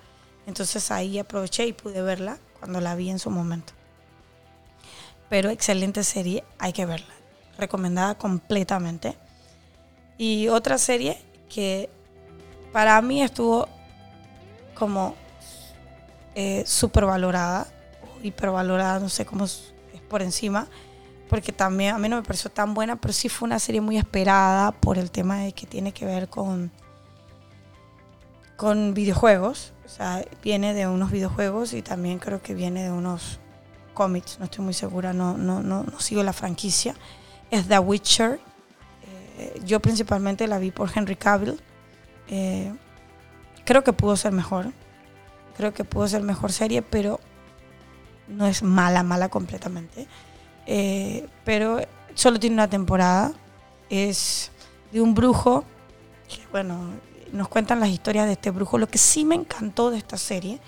Entonces 0.45 0.91
ahí 0.91 1.17
aproveché 1.17 1.65
y 1.65 1.73
pude 1.73 2.03
verla 2.03 2.37
cuando 2.59 2.79
la 2.79 2.93
vi 2.93 3.09
en 3.09 3.17
su 3.17 3.31
momento. 3.31 3.80
Pero 5.31 5.49
excelente 5.49 6.03
serie, 6.03 6.43
hay 6.59 6.73
que 6.73 6.85
verla 6.85 7.07
recomendada 7.57 8.15
completamente. 8.15 9.15
Y 10.17 10.49
otra 10.49 10.77
serie 10.77 11.17
que 11.47 11.89
para 12.73 13.01
mí 13.01 13.23
estuvo 13.23 13.69
como 14.73 15.15
eh, 16.35 16.63
súper 16.65 17.05
valorada, 17.05 17.65
hipervalorada, 18.21 18.99
no 18.99 19.07
sé 19.07 19.25
cómo 19.25 19.45
es, 19.45 19.73
por 20.09 20.21
encima, 20.21 20.67
porque 21.29 21.53
también 21.53 21.95
a 21.95 21.97
mí 21.97 22.09
no 22.09 22.17
me 22.17 22.23
pareció 22.23 22.51
tan 22.51 22.73
buena, 22.73 22.97
pero 22.97 23.13
sí 23.13 23.29
fue 23.29 23.45
una 23.45 23.59
serie 23.59 23.79
muy 23.79 23.97
esperada 23.97 24.73
por 24.73 24.97
el 24.97 25.11
tema 25.11 25.37
de 25.37 25.53
que 25.53 25.65
tiene 25.65 25.93
que 25.93 26.05
ver 26.05 26.27
con, 26.27 26.71
con 28.57 28.93
videojuegos. 28.93 29.71
O 29.85 29.87
sea, 29.87 30.25
viene 30.43 30.73
de 30.73 30.87
unos 30.87 31.09
videojuegos 31.09 31.71
y 31.71 31.81
también 31.81 32.19
creo 32.19 32.41
que 32.41 32.53
viene 32.53 32.83
de 32.83 32.91
unos 32.91 33.39
cómics, 33.93 34.37
no 34.39 34.45
estoy 34.45 34.63
muy 34.63 34.73
segura, 34.73 35.13
no, 35.13 35.37
no, 35.37 35.61
no, 35.61 35.83
no 35.83 35.99
sigo 35.99 36.23
la 36.23 36.33
franquicia 36.33 36.95
es 37.51 37.67
The 37.67 37.77
Witcher. 37.77 38.39
Eh, 39.37 39.61
yo 39.65 39.79
principalmente 39.79 40.47
la 40.47 40.57
vi 40.57 40.71
por 40.71 40.89
Henry 40.93 41.17
Cavill. 41.17 41.61
Eh, 42.29 42.73
creo 43.65 43.83
que 43.83 43.93
pudo 43.93 44.15
ser 44.15 44.31
mejor. 44.31 44.71
Creo 45.55 45.73
que 45.73 45.83
pudo 45.83 46.07
ser 46.07 46.23
mejor 46.23 46.51
serie, 46.51 46.81
pero 46.81 47.19
no 48.27 48.47
es 48.47 48.63
mala, 48.63 49.03
mala 49.03 49.29
completamente. 49.29 50.07
Eh, 50.65 51.27
pero 51.43 51.81
solo 52.15 52.39
tiene 52.39 52.55
una 52.55 52.69
temporada. 52.69 53.33
Es 53.89 54.51
de 54.91 55.01
un 55.01 55.13
brujo. 55.13 55.65
Bueno, 56.51 56.93
nos 57.33 57.49
cuentan 57.49 57.81
las 57.81 57.89
historias 57.89 58.25
de 58.25 58.33
este 58.33 58.49
brujo. 58.49 58.77
Lo 58.77 58.87
que 58.87 58.97
sí 58.97 59.25
me 59.25 59.35
encantó 59.35 59.91
de 59.91 59.97
esta 59.97 60.17
serie, 60.17 60.61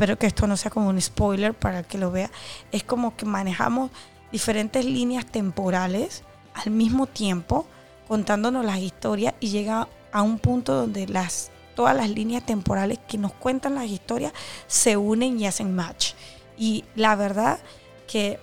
espero 0.00 0.18
que 0.18 0.28
esto 0.28 0.46
no 0.46 0.56
sea 0.56 0.70
como 0.70 0.88
un 0.88 0.98
spoiler 0.98 1.52
para 1.52 1.80
el 1.80 1.84
que 1.84 1.98
lo 1.98 2.10
vea, 2.10 2.30
es 2.72 2.82
como 2.82 3.16
que 3.16 3.26
manejamos 3.26 3.90
diferentes 4.32 4.82
líneas 4.86 5.26
temporales 5.26 6.22
al 6.54 6.70
mismo 6.72 7.06
tiempo 7.06 7.66
contándonos 8.08 8.64
las 8.64 8.78
historias 8.78 9.34
y 9.40 9.50
llega 9.50 9.88
a 10.10 10.22
un 10.22 10.38
punto 10.38 10.74
donde 10.74 11.06
las, 11.06 11.50
todas 11.74 11.94
las 11.94 12.08
líneas 12.08 12.46
temporales 12.46 12.98
que 13.06 13.18
nos 13.18 13.34
cuentan 13.34 13.74
las 13.74 13.90
historias 13.90 14.32
se 14.68 14.96
unen 14.96 15.38
y 15.38 15.46
hacen 15.46 15.76
match. 15.76 16.14
Y 16.56 16.86
la 16.94 17.14
verdad 17.14 17.58
que 18.08 18.40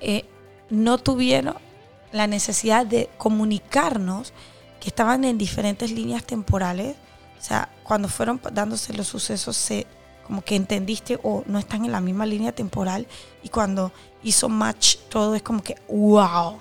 eh, 0.00 0.24
no 0.70 0.96
tuvieron 0.96 1.56
la 2.12 2.26
necesidad 2.26 2.86
de 2.86 3.10
comunicarnos 3.18 4.32
que 4.80 4.88
estaban 4.88 5.24
en 5.24 5.36
diferentes 5.36 5.90
líneas 5.90 6.24
temporales. 6.24 6.96
O 7.38 7.42
sea, 7.42 7.68
cuando 7.82 8.08
fueron 8.08 8.40
dándose 8.50 8.94
los 8.94 9.08
sucesos, 9.08 9.58
se, 9.58 9.86
como 10.26 10.42
que 10.42 10.56
entendiste 10.56 11.18
o 11.22 11.44
no 11.46 11.58
están 11.58 11.84
en 11.84 11.92
la 11.92 12.00
misma 12.00 12.26
línea 12.26 12.52
temporal 12.52 13.06
y 13.42 13.48
cuando 13.48 13.92
hizo 14.22 14.48
match 14.48 14.96
todo 15.08 15.34
es 15.34 15.42
como 15.42 15.62
que 15.62 15.76
wow 15.88 16.58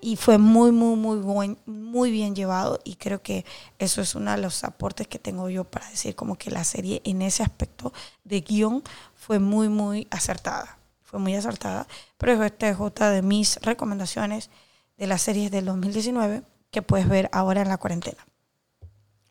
y 0.00 0.16
fue 0.16 0.38
muy 0.38 0.72
muy 0.72 0.96
muy 0.96 1.18
buen, 1.18 1.58
muy 1.66 2.10
bien 2.10 2.34
llevado 2.34 2.80
y 2.84 2.96
creo 2.96 3.22
que 3.22 3.44
eso 3.78 4.02
es 4.02 4.14
uno 4.14 4.32
de 4.32 4.38
los 4.38 4.64
aportes 4.64 5.08
que 5.08 5.18
tengo 5.18 5.48
yo 5.48 5.64
para 5.64 5.88
decir 5.88 6.14
como 6.14 6.36
que 6.36 6.50
la 6.50 6.64
serie 6.64 7.00
en 7.04 7.22
ese 7.22 7.42
aspecto 7.42 7.92
de 8.24 8.40
guion 8.40 8.82
fue 9.14 9.38
muy 9.38 9.68
muy 9.68 10.06
acertada 10.10 10.78
fue 11.14 11.20
muy 11.20 11.36
acertada. 11.36 11.86
Pero 12.18 12.42
este 12.42 12.68
es 12.68 12.80
otra 12.80 13.10
de 13.10 13.22
mis 13.22 13.60
recomendaciones 13.62 14.50
de 14.96 15.06
las 15.06 15.22
series 15.22 15.52
del 15.52 15.66
2019 15.66 16.42
que 16.72 16.82
puedes 16.82 17.08
ver 17.08 17.30
ahora 17.32 17.62
en 17.62 17.68
la 17.68 17.78
cuarentena 17.78 18.26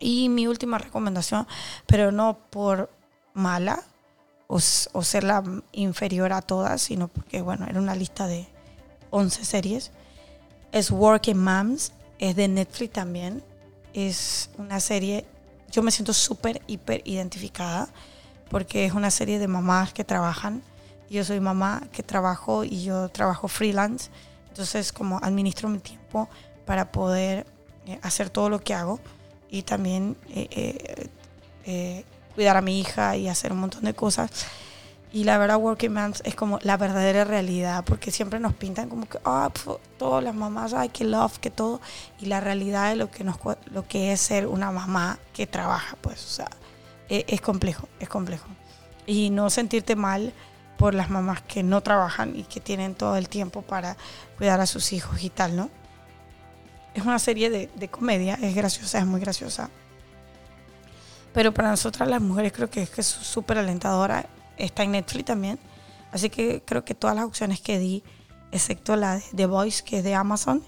y 0.03 0.27
mi 0.27 0.47
última 0.47 0.77
recomendación, 0.77 1.47
pero 1.87 2.11
no 2.11 2.37
por 2.49 2.91
mala 3.33 3.81
o, 4.47 4.59
ser 4.59 5.23
la 5.23 5.41
inferior 5.71 6.33
a 6.33 6.41
todas, 6.41 6.81
sino 6.81 7.07
porque, 7.07 7.41
bueno, 7.41 7.65
era 7.67 7.79
una 7.79 7.95
lista 7.95 8.27
de 8.27 8.45
11 9.09 9.45
series, 9.45 9.91
es 10.73 10.91
Working 10.91 11.41
Moms, 11.41 11.93
es 12.19 12.35
de 12.35 12.47
Netflix 12.47 12.93
también. 12.93 13.43
Es 13.93 14.49
una 14.57 14.79
serie, 14.79 15.25
yo 15.71 15.81
me 15.81 15.91
siento 15.91 16.13
súper, 16.13 16.61
hiper 16.67 17.01
identificada, 17.05 17.87
porque 18.49 18.85
es 18.85 18.93
una 18.93 19.09
serie 19.09 19.39
de 19.39 19.47
mamás 19.47 19.93
que 19.93 20.03
trabajan. 20.03 20.61
Yo 21.09 21.23
soy 21.23 21.39
mamá 21.39 21.83
que 21.91 22.03
trabajo 22.03 22.63
y 22.63 22.83
yo 22.83 23.07
trabajo 23.09 23.47
freelance, 23.47 24.09
entonces 24.49 24.91
como 24.91 25.19
administro 25.23 25.69
mi 25.69 25.79
tiempo 25.79 26.27
para 26.65 26.91
poder 26.91 27.45
eh, 27.85 27.99
hacer 28.01 28.29
todo 28.29 28.49
lo 28.49 28.59
que 28.59 28.73
hago 28.73 28.99
y 29.53 29.61
también 29.61 30.17
eh, 30.31 30.47
eh, 30.49 31.07
eh, 31.65 32.05
cuidar 32.33 32.57
a 32.57 32.61
mi 32.61 32.79
hija 32.79 33.15
y 33.15 33.29
hacer 33.29 33.51
un 33.51 33.59
montón 33.59 33.83
de 33.83 33.93
cosas. 33.93 34.31
Y 35.11 35.25
la 35.25 35.37
verdad, 35.37 35.57
Working 35.57 35.93
Moms 35.93 36.23
es 36.25 36.33
como 36.33 36.57
la 36.63 36.75
verdadera 36.75 37.23
realidad, 37.23 37.83
porque 37.85 38.09
siempre 38.09 38.39
nos 38.39 38.53
pintan 38.55 38.89
como 38.89 39.07
que, 39.07 39.19
ah, 39.23 39.51
todas 39.99 40.23
las 40.23 40.33
mamás, 40.33 40.73
ay, 40.73 40.89
que 40.89 41.03
love, 41.03 41.37
que 41.37 41.51
todo. 41.51 41.81
Y 42.19 42.25
la 42.25 42.39
realidad 42.39 42.89
de 42.89 42.95
lo 42.95 43.11
que, 43.11 43.23
nos, 43.23 43.37
lo 43.71 43.87
que 43.87 44.11
es 44.11 44.21
ser 44.21 44.47
una 44.47 44.71
mamá 44.71 45.19
que 45.33 45.45
trabaja, 45.45 45.97
pues, 46.01 46.25
o 46.25 46.29
sea, 46.29 46.49
es, 47.07 47.23
es 47.27 47.39
complejo, 47.39 47.87
es 47.99 48.09
complejo. 48.09 48.47
Y 49.05 49.29
no 49.29 49.51
sentirte 49.51 49.95
mal 49.95 50.33
por 50.79 50.95
las 50.95 51.11
mamás 51.11 51.43
que 51.43 51.61
no 51.61 51.81
trabajan 51.81 52.35
y 52.35 52.41
que 52.41 52.59
tienen 52.59 52.95
todo 52.95 53.17
el 53.17 53.29
tiempo 53.29 53.61
para 53.61 53.97
cuidar 54.35 54.61
a 54.61 54.65
sus 54.65 54.93
hijos 54.93 55.23
y 55.23 55.29
tal, 55.29 55.55
¿no? 55.55 55.69
Es 56.93 57.03
una 57.03 57.19
serie 57.19 57.49
de, 57.49 57.87
comedia, 57.89 58.35
es 58.41 58.55
graciosa, 58.55 58.99
es 58.99 59.05
muy 59.05 59.19
graciosa. 59.19 59.69
Pero 61.33 61.53
para 61.53 61.71
nosotras 61.71 62.07
las 62.07 62.21
mujeres 62.21 62.51
creo 62.51 62.69
que 62.69 62.83
es 62.83 63.05
súper 63.05 63.57
alentadora. 63.57 64.27
Está 64.57 64.83
en 64.83 64.91
Netflix 64.91 65.25
también. 65.25 65.57
Así 66.11 66.29
que 66.29 66.61
creo 66.63 66.85
que 66.85 66.93
todas 66.93 67.15
las 67.15 67.25
opciones 67.25 67.59
que 67.59 67.79
di, 67.79 68.03
excepto 68.51 68.95
la 68.95 69.15
de 69.15 69.23
The 69.35 69.47
Voice, 69.47 69.83
que 69.83 69.97
es 69.97 70.03
de 70.03 70.13
Amazon, 70.13 70.63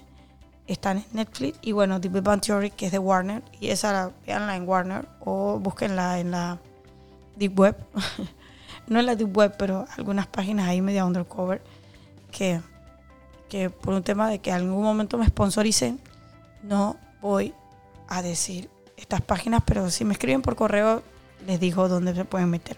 están 0.66 0.98
en 0.98 1.04
Netflix. 1.12 1.58
Y 1.62 1.70
bueno, 1.70 2.00
The 2.00 2.08
Big 2.08 2.22
Bang 2.24 2.40
Theory, 2.40 2.72
que 2.72 2.86
es 2.86 2.92
de 2.92 2.98
Warner. 2.98 3.44
Y 3.60 3.68
esa 3.68 3.92
la 3.92 4.10
veanla 4.26 4.56
en 4.56 4.68
Warner 4.68 5.08
o 5.20 5.60
búsquenla 5.60 6.18
en 6.18 6.32
la 6.32 6.58
Deep 7.36 7.58
Web. 7.58 7.76
no 8.88 8.98
en 8.98 9.06
la 9.06 9.14
Deep 9.14 9.36
Web, 9.36 9.54
pero 9.56 9.86
algunas 9.96 10.26
páginas 10.26 10.68
ahí 10.68 10.80
media 10.80 11.04
undercover 11.04 11.62
que, 12.32 12.60
que 13.48 13.70
por 13.70 13.94
un 13.94 14.02
tema 14.02 14.28
de 14.28 14.40
que 14.40 14.50
en 14.50 14.56
algún 14.56 14.82
momento 14.82 15.16
me 15.16 15.26
sponsoricen, 15.26 16.00
no 16.66 16.96
voy 17.20 17.54
a 18.08 18.22
decir 18.22 18.70
estas 18.96 19.20
páginas, 19.20 19.62
pero 19.64 19.90
si 19.90 20.04
me 20.04 20.12
escriben 20.12 20.42
por 20.42 20.56
correo, 20.56 21.02
les 21.46 21.60
digo 21.60 21.88
dónde 21.88 22.14
se 22.14 22.24
pueden 22.24 22.50
meter. 22.50 22.76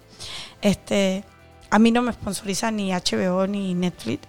Este, 0.60 1.24
a 1.70 1.78
mí 1.78 1.90
no 1.90 2.02
me 2.02 2.12
sponsoriza 2.12 2.70
ni 2.70 2.92
HBO 2.92 3.46
ni 3.46 3.74
Netflix, 3.74 4.26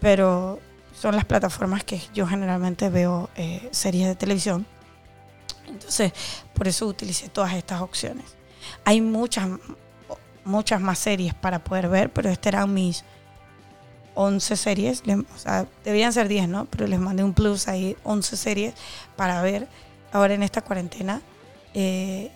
pero 0.00 0.58
son 0.94 1.16
las 1.16 1.24
plataformas 1.24 1.84
que 1.84 2.00
yo 2.14 2.26
generalmente 2.26 2.88
veo 2.90 3.30
eh, 3.36 3.68
series 3.70 4.08
de 4.08 4.14
televisión. 4.16 4.66
Entonces, 5.66 6.12
por 6.54 6.68
eso 6.68 6.86
utilicé 6.86 7.28
todas 7.28 7.54
estas 7.54 7.80
opciones. 7.80 8.24
Hay 8.84 9.00
muchas, 9.00 9.48
muchas 10.44 10.80
más 10.80 10.98
series 10.98 11.32
para 11.32 11.62
poder 11.62 11.88
ver, 11.88 12.12
pero 12.12 12.28
estas 12.28 12.54
eran 12.54 12.74
mis 12.74 13.04
11 14.14 14.56
series. 14.56 15.02
O 15.34 15.38
sea, 15.38 15.66
deberían 15.84 16.12
ser 16.12 16.28
10, 16.28 16.48
¿no? 16.48 16.66
Pero 16.66 16.86
les 16.86 16.98
mandé 16.98 17.24
un 17.24 17.34
plus 17.34 17.68
ahí, 17.68 17.96
11 18.04 18.36
series 18.36 18.74
para 19.16 19.40
ver 19.42 19.68
ahora 20.12 20.34
en 20.34 20.42
esta 20.42 20.62
cuarentena. 20.62 21.22
Eh, 21.74 22.30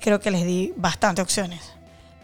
creo 0.00 0.20
que 0.20 0.30
les 0.30 0.44
di 0.44 0.72
bastante 0.76 1.22
opciones 1.22 1.72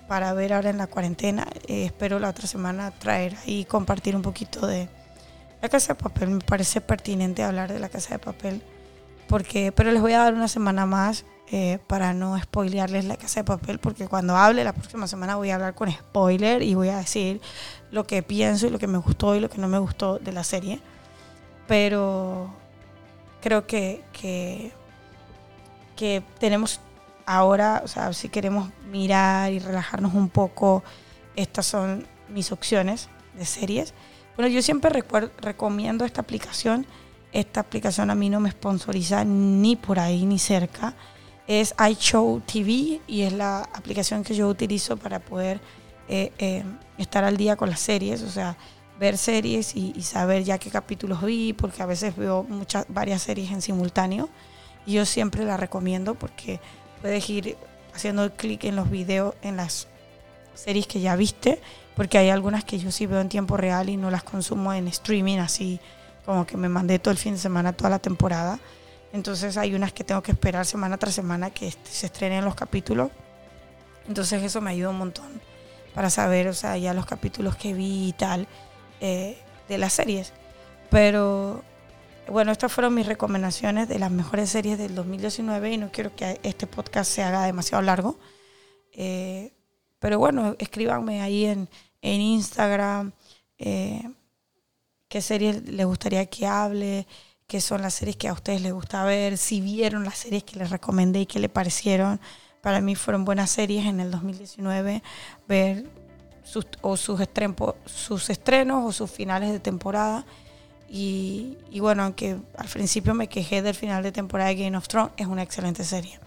para 0.08 0.32
ver 0.34 0.52
ahora 0.52 0.70
en 0.70 0.78
la 0.78 0.86
cuarentena. 0.86 1.46
Eh, 1.66 1.86
espero 1.86 2.18
la 2.18 2.28
otra 2.28 2.46
semana 2.46 2.90
traer 2.90 3.36
y 3.46 3.64
compartir 3.64 4.14
un 4.16 4.22
poquito 4.22 4.66
de 4.66 4.88
la 5.62 5.68
casa 5.68 5.94
de 5.94 6.02
papel. 6.02 6.30
Me 6.30 6.40
parece 6.40 6.80
pertinente 6.80 7.42
hablar 7.42 7.72
de 7.72 7.78
la 7.78 7.88
casa 7.88 8.14
de 8.14 8.18
papel. 8.18 8.62
Porque, 9.34 9.72
pero 9.72 9.90
les 9.90 10.00
voy 10.00 10.12
a 10.12 10.20
dar 10.20 10.34
una 10.34 10.46
semana 10.46 10.86
más 10.86 11.24
eh, 11.50 11.80
para 11.88 12.14
no 12.14 12.40
spoilearles 12.40 13.04
la 13.04 13.16
casa 13.16 13.40
de 13.40 13.44
papel, 13.44 13.80
porque 13.80 14.06
cuando 14.06 14.36
hable 14.36 14.62
la 14.62 14.72
próxima 14.72 15.08
semana 15.08 15.34
voy 15.34 15.50
a 15.50 15.56
hablar 15.56 15.74
con 15.74 15.90
spoiler 15.90 16.62
y 16.62 16.76
voy 16.76 16.90
a 16.90 16.98
decir 16.98 17.40
lo 17.90 18.06
que 18.06 18.22
pienso 18.22 18.68
y 18.68 18.70
lo 18.70 18.78
que 18.78 18.86
me 18.86 18.98
gustó 18.98 19.34
y 19.34 19.40
lo 19.40 19.50
que 19.50 19.58
no 19.58 19.66
me 19.66 19.78
gustó 19.78 20.20
de 20.20 20.30
la 20.30 20.44
serie. 20.44 20.78
Pero 21.66 22.48
creo 23.40 23.66
que, 23.66 24.04
que, 24.12 24.70
que 25.96 26.22
tenemos 26.38 26.78
ahora, 27.26 27.82
o 27.84 27.88
sea, 27.88 28.12
si 28.12 28.28
queremos 28.28 28.70
mirar 28.88 29.52
y 29.52 29.58
relajarnos 29.58 30.14
un 30.14 30.28
poco, 30.28 30.84
estas 31.34 31.66
son 31.66 32.06
mis 32.28 32.52
opciones 32.52 33.08
de 33.36 33.46
series. 33.46 33.94
Bueno, 34.36 34.48
yo 34.48 34.62
siempre 34.62 35.02
recomiendo 35.40 36.04
esta 36.04 36.20
aplicación. 36.20 36.86
Esta 37.34 37.58
aplicación 37.58 38.10
a 38.10 38.14
mí 38.14 38.30
no 38.30 38.38
me 38.38 38.52
sponsoriza 38.52 39.24
ni 39.24 39.74
por 39.74 39.98
ahí 39.98 40.24
ni 40.24 40.38
cerca. 40.38 40.94
Es 41.48 41.74
iShow 41.90 42.40
TV 42.40 43.00
y 43.08 43.22
es 43.22 43.32
la 43.32 43.62
aplicación 43.74 44.22
que 44.22 44.36
yo 44.36 44.48
utilizo 44.48 44.96
para 44.96 45.18
poder 45.18 45.60
eh, 46.08 46.30
eh, 46.38 46.62
estar 46.96 47.24
al 47.24 47.36
día 47.36 47.56
con 47.56 47.68
las 47.68 47.80
series, 47.80 48.22
o 48.22 48.30
sea, 48.30 48.56
ver 49.00 49.18
series 49.18 49.74
y, 49.74 49.92
y, 49.96 50.02
saber 50.02 50.44
ya 50.44 50.58
qué 50.58 50.70
capítulos 50.70 51.22
vi, 51.24 51.52
porque 51.54 51.82
a 51.82 51.86
veces 51.86 52.14
veo 52.14 52.44
muchas, 52.44 52.86
varias 52.88 53.22
series 53.22 53.50
en 53.50 53.62
simultáneo. 53.62 54.28
Y 54.86 54.92
yo 54.92 55.04
siempre 55.04 55.44
la 55.44 55.56
recomiendo 55.56 56.14
porque 56.14 56.60
puedes 57.02 57.28
ir 57.28 57.56
haciendo 57.92 58.32
clic 58.36 58.62
en 58.62 58.76
los 58.76 58.90
videos, 58.90 59.34
en 59.42 59.56
las 59.56 59.88
series 60.54 60.86
que 60.86 61.00
ya 61.00 61.16
viste, 61.16 61.60
porque 61.96 62.16
hay 62.16 62.28
algunas 62.28 62.62
que 62.62 62.78
yo 62.78 62.92
sí 62.92 63.06
veo 63.06 63.20
en 63.20 63.28
tiempo 63.28 63.56
real 63.56 63.88
y 63.88 63.96
no 63.96 64.12
las 64.12 64.22
consumo 64.22 64.72
en 64.72 64.86
streaming, 64.86 65.38
así 65.38 65.80
como 66.24 66.46
que 66.46 66.56
me 66.56 66.68
mandé 66.68 66.98
todo 66.98 67.12
el 67.12 67.18
fin 67.18 67.34
de 67.34 67.40
semana, 67.40 67.72
toda 67.72 67.90
la 67.90 67.98
temporada. 67.98 68.58
Entonces 69.12 69.56
hay 69.56 69.74
unas 69.74 69.92
que 69.92 70.04
tengo 70.04 70.22
que 70.22 70.32
esperar 70.32 70.66
semana 70.66 70.96
tras 70.98 71.14
semana 71.14 71.50
que 71.50 71.72
se 71.84 72.06
estrenen 72.06 72.44
los 72.44 72.54
capítulos. 72.54 73.10
Entonces 74.08 74.42
eso 74.42 74.60
me 74.60 74.70
ayuda 74.70 74.90
un 74.90 74.98
montón 74.98 75.40
para 75.94 76.10
saber, 76.10 76.48
o 76.48 76.54
sea, 76.54 76.76
ya 76.76 76.92
los 76.92 77.06
capítulos 77.06 77.56
que 77.56 77.72
vi 77.72 78.08
y 78.08 78.12
tal 78.12 78.48
eh, 79.00 79.38
de 79.68 79.78
las 79.78 79.92
series. 79.92 80.32
Pero 80.90 81.62
bueno, 82.28 82.52
estas 82.52 82.72
fueron 82.72 82.94
mis 82.94 83.06
recomendaciones 83.06 83.88
de 83.88 83.98
las 83.98 84.10
mejores 84.10 84.50
series 84.50 84.78
del 84.78 84.94
2019 84.94 85.72
y 85.72 85.78
no 85.78 85.92
quiero 85.92 86.14
que 86.16 86.40
este 86.42 86.66
podcast 86.66 87.10
se 87.10 87.22
haga 87.22 87.44
demasiado 87.44 87.82
largo. 87.82 88.18
Eh, 88.92 89.52
pero 89.98 90.18
bueno, 90.18 90.56
escríbanme 90.58 91.22
ahí 91.22 91.46
en, 91.46 91.68
en 92.02 92.20
Instagram 92.20 93.12
eh, 93.58 94.02
qué 95.14 95.20
series 95.20 95.62
les 95.68 95.86
gustaría 95.86 96.26
que 96.26 96.44
hable, 96.44 97.06
qué 97.46 97.60
son 97.60 97.82
las 97.82 97.94
series 97.94 98.16
que 98.16 98.26
a 98.26 98.32
ustedes 98.32 98.62
les 98.62 98.72
gusta 98.72 99.04
ver, 99.04 99.38
si 99.38 99.60
vieron 99.60 100.02
las 100.02 100.18
series 100.18 100.42
que 100.42 100.58
les 100.58 100.70
recomendé 100.70 101.20
y 101.20 101.26
qué 101.26 101.38
les 101.38 101.50
parecieron. 101.50 102.20
Para 102.60 102.80
mí 102.80 102.96
fueron 102.96 103.24
buenas 103.24 103.52
series 103.52 103.86
en 103.86 104.00
el 104.00 104.10
2019, 104.10 105.04
ver 105.46 105.84
sus, 106.42 106.66
o 106.80 106.96
sus, 106.96 107.20
sus 107.84 108.28
estrenos 108.28 108.84
o 108.84 108.90
sus 108.90 109.08
finales 109.08 109.52
de 109.52 109.60
temporada. 109.60 110.26
Y, 110.88 111.58
bueno, 111.78 112.02
aunque 112.02 112.36
al 112.58 112.66
principio 112.66 113.14
me 113.14 113.28
quejé 113.28 113.62
del 113.62 113.76
final 113.76 114.02
de 114.02 114.10
temporada 114.10 114.48
de 114.48 114.56
Game 114.56 114.76
of 114.76 114.88
Thrones, 114.88 115.12
es 115.16 115.28
una 115.28 115.44
excelente 115.44 115.84
serie. 115.84 116.18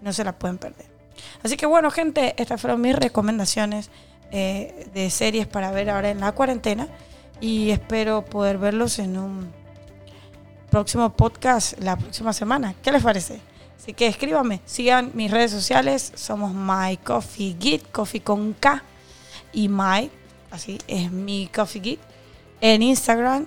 No 0.00 0.14
se 0.14 0.24
la 0.24 0.38
pueden 0.38 0.56
perder. 0.56 0.86
Así 1.42 1.58
que 1.58 1.66
bueno, 1.66 1.90
gente, 1.90 2.34
estas 2.38 2.58
fueron 2.58 2.80
mis 2.80 2.96
recomendaciones 2.96 3.90
eh, 4.32 4.88
de 4.94 5.10
series 5.10 5.46
para 5.46 5.70
ver 5.72 5.90
ahora 5.90 6.08
en 6.08 6.20
la 6.20 6.32
cuarentena. 6.32 6.88
Y 7.40 7.70
espero 7.70 8.24
poder 8.24 8.58
verlos 8.58 8.98
en 8.98 9.18
un 9.18 9.52
próximo 10.70 11.10
podcast 11.10 11.78
la 11.78 11.96
próxima 11.96 12.32
semana. 12.32 12.74
¿Qué 12.82 12.92
les 12.92 13.02
parece? 13.02 13.40
Así 13.78 13.94
que 13.94 14.06
escríbanme, 14.06 14.60
sigan 14.66 15.10
mis 15.14 15.30
redes 15.30 15.50
sociales. 15.50 16.12
Somos 16.14 16.52
My 16.52 16.98
Coffee 16.98 17.56
Git, 17.58 17.90
Coffee 17.90 18.20
con 18.20 18.52
K. 18.52 18.82
Y 19.52 19.68
My, 19.68 20.10
así 20.50 20.78
es 20.86 21.10
mi 21.10 21.48
Coffee. 21.48 21.98
En 22.60 22.82
Instagram 22.82 23.46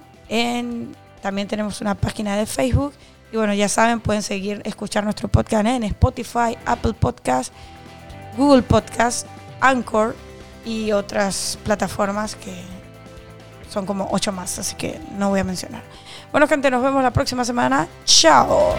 también 1.21 1.47
tenemos 1.47 1.79
una 1.79 1.93
página 1.93 2.35
de 2.35 2.47
Facebook. 2.47 2.93
Y 3.31 3.37
bueno, 3.37 3.53
ya 3.53 3.69
saben, 3.69 3.99
pueden 3.99 4.23
seguir, 4.23 4.61
escuchar 4.65 5.03
nuestro 5.03 5.27
podcast 5.27 5.65
en 5.65 5.83
Spotify, 5.83 6.57
Apple 6.65 6.93
Podcast, 6.93 7.53
Google 8.37 8.63
Podcast, 8.63 9.27
Anchor 9.61 10.15
y 10.65 10.91
otras 10.91 11.57
plataformas 11.63 12.35
que 12.35 12.72
son 13.73 13.85
como 13.87 14.07
ocho 14.11 14.31
más, 14.31 14.59
así 14.59 14.75
que 14.75 14.99
no 15.17 15.29
voy 15.29 15.39
a 15.39 15.43
mencionar. 15.43 15.81
Bueno, 16.31 16.47
gente, 16.47 16.69
nos 16.69 16.83
vemos 16.83 17.01
la 17.01 17.11
próxima 17.11 17.43
semana. 17.43 17.87
Chao. 18.05 18.75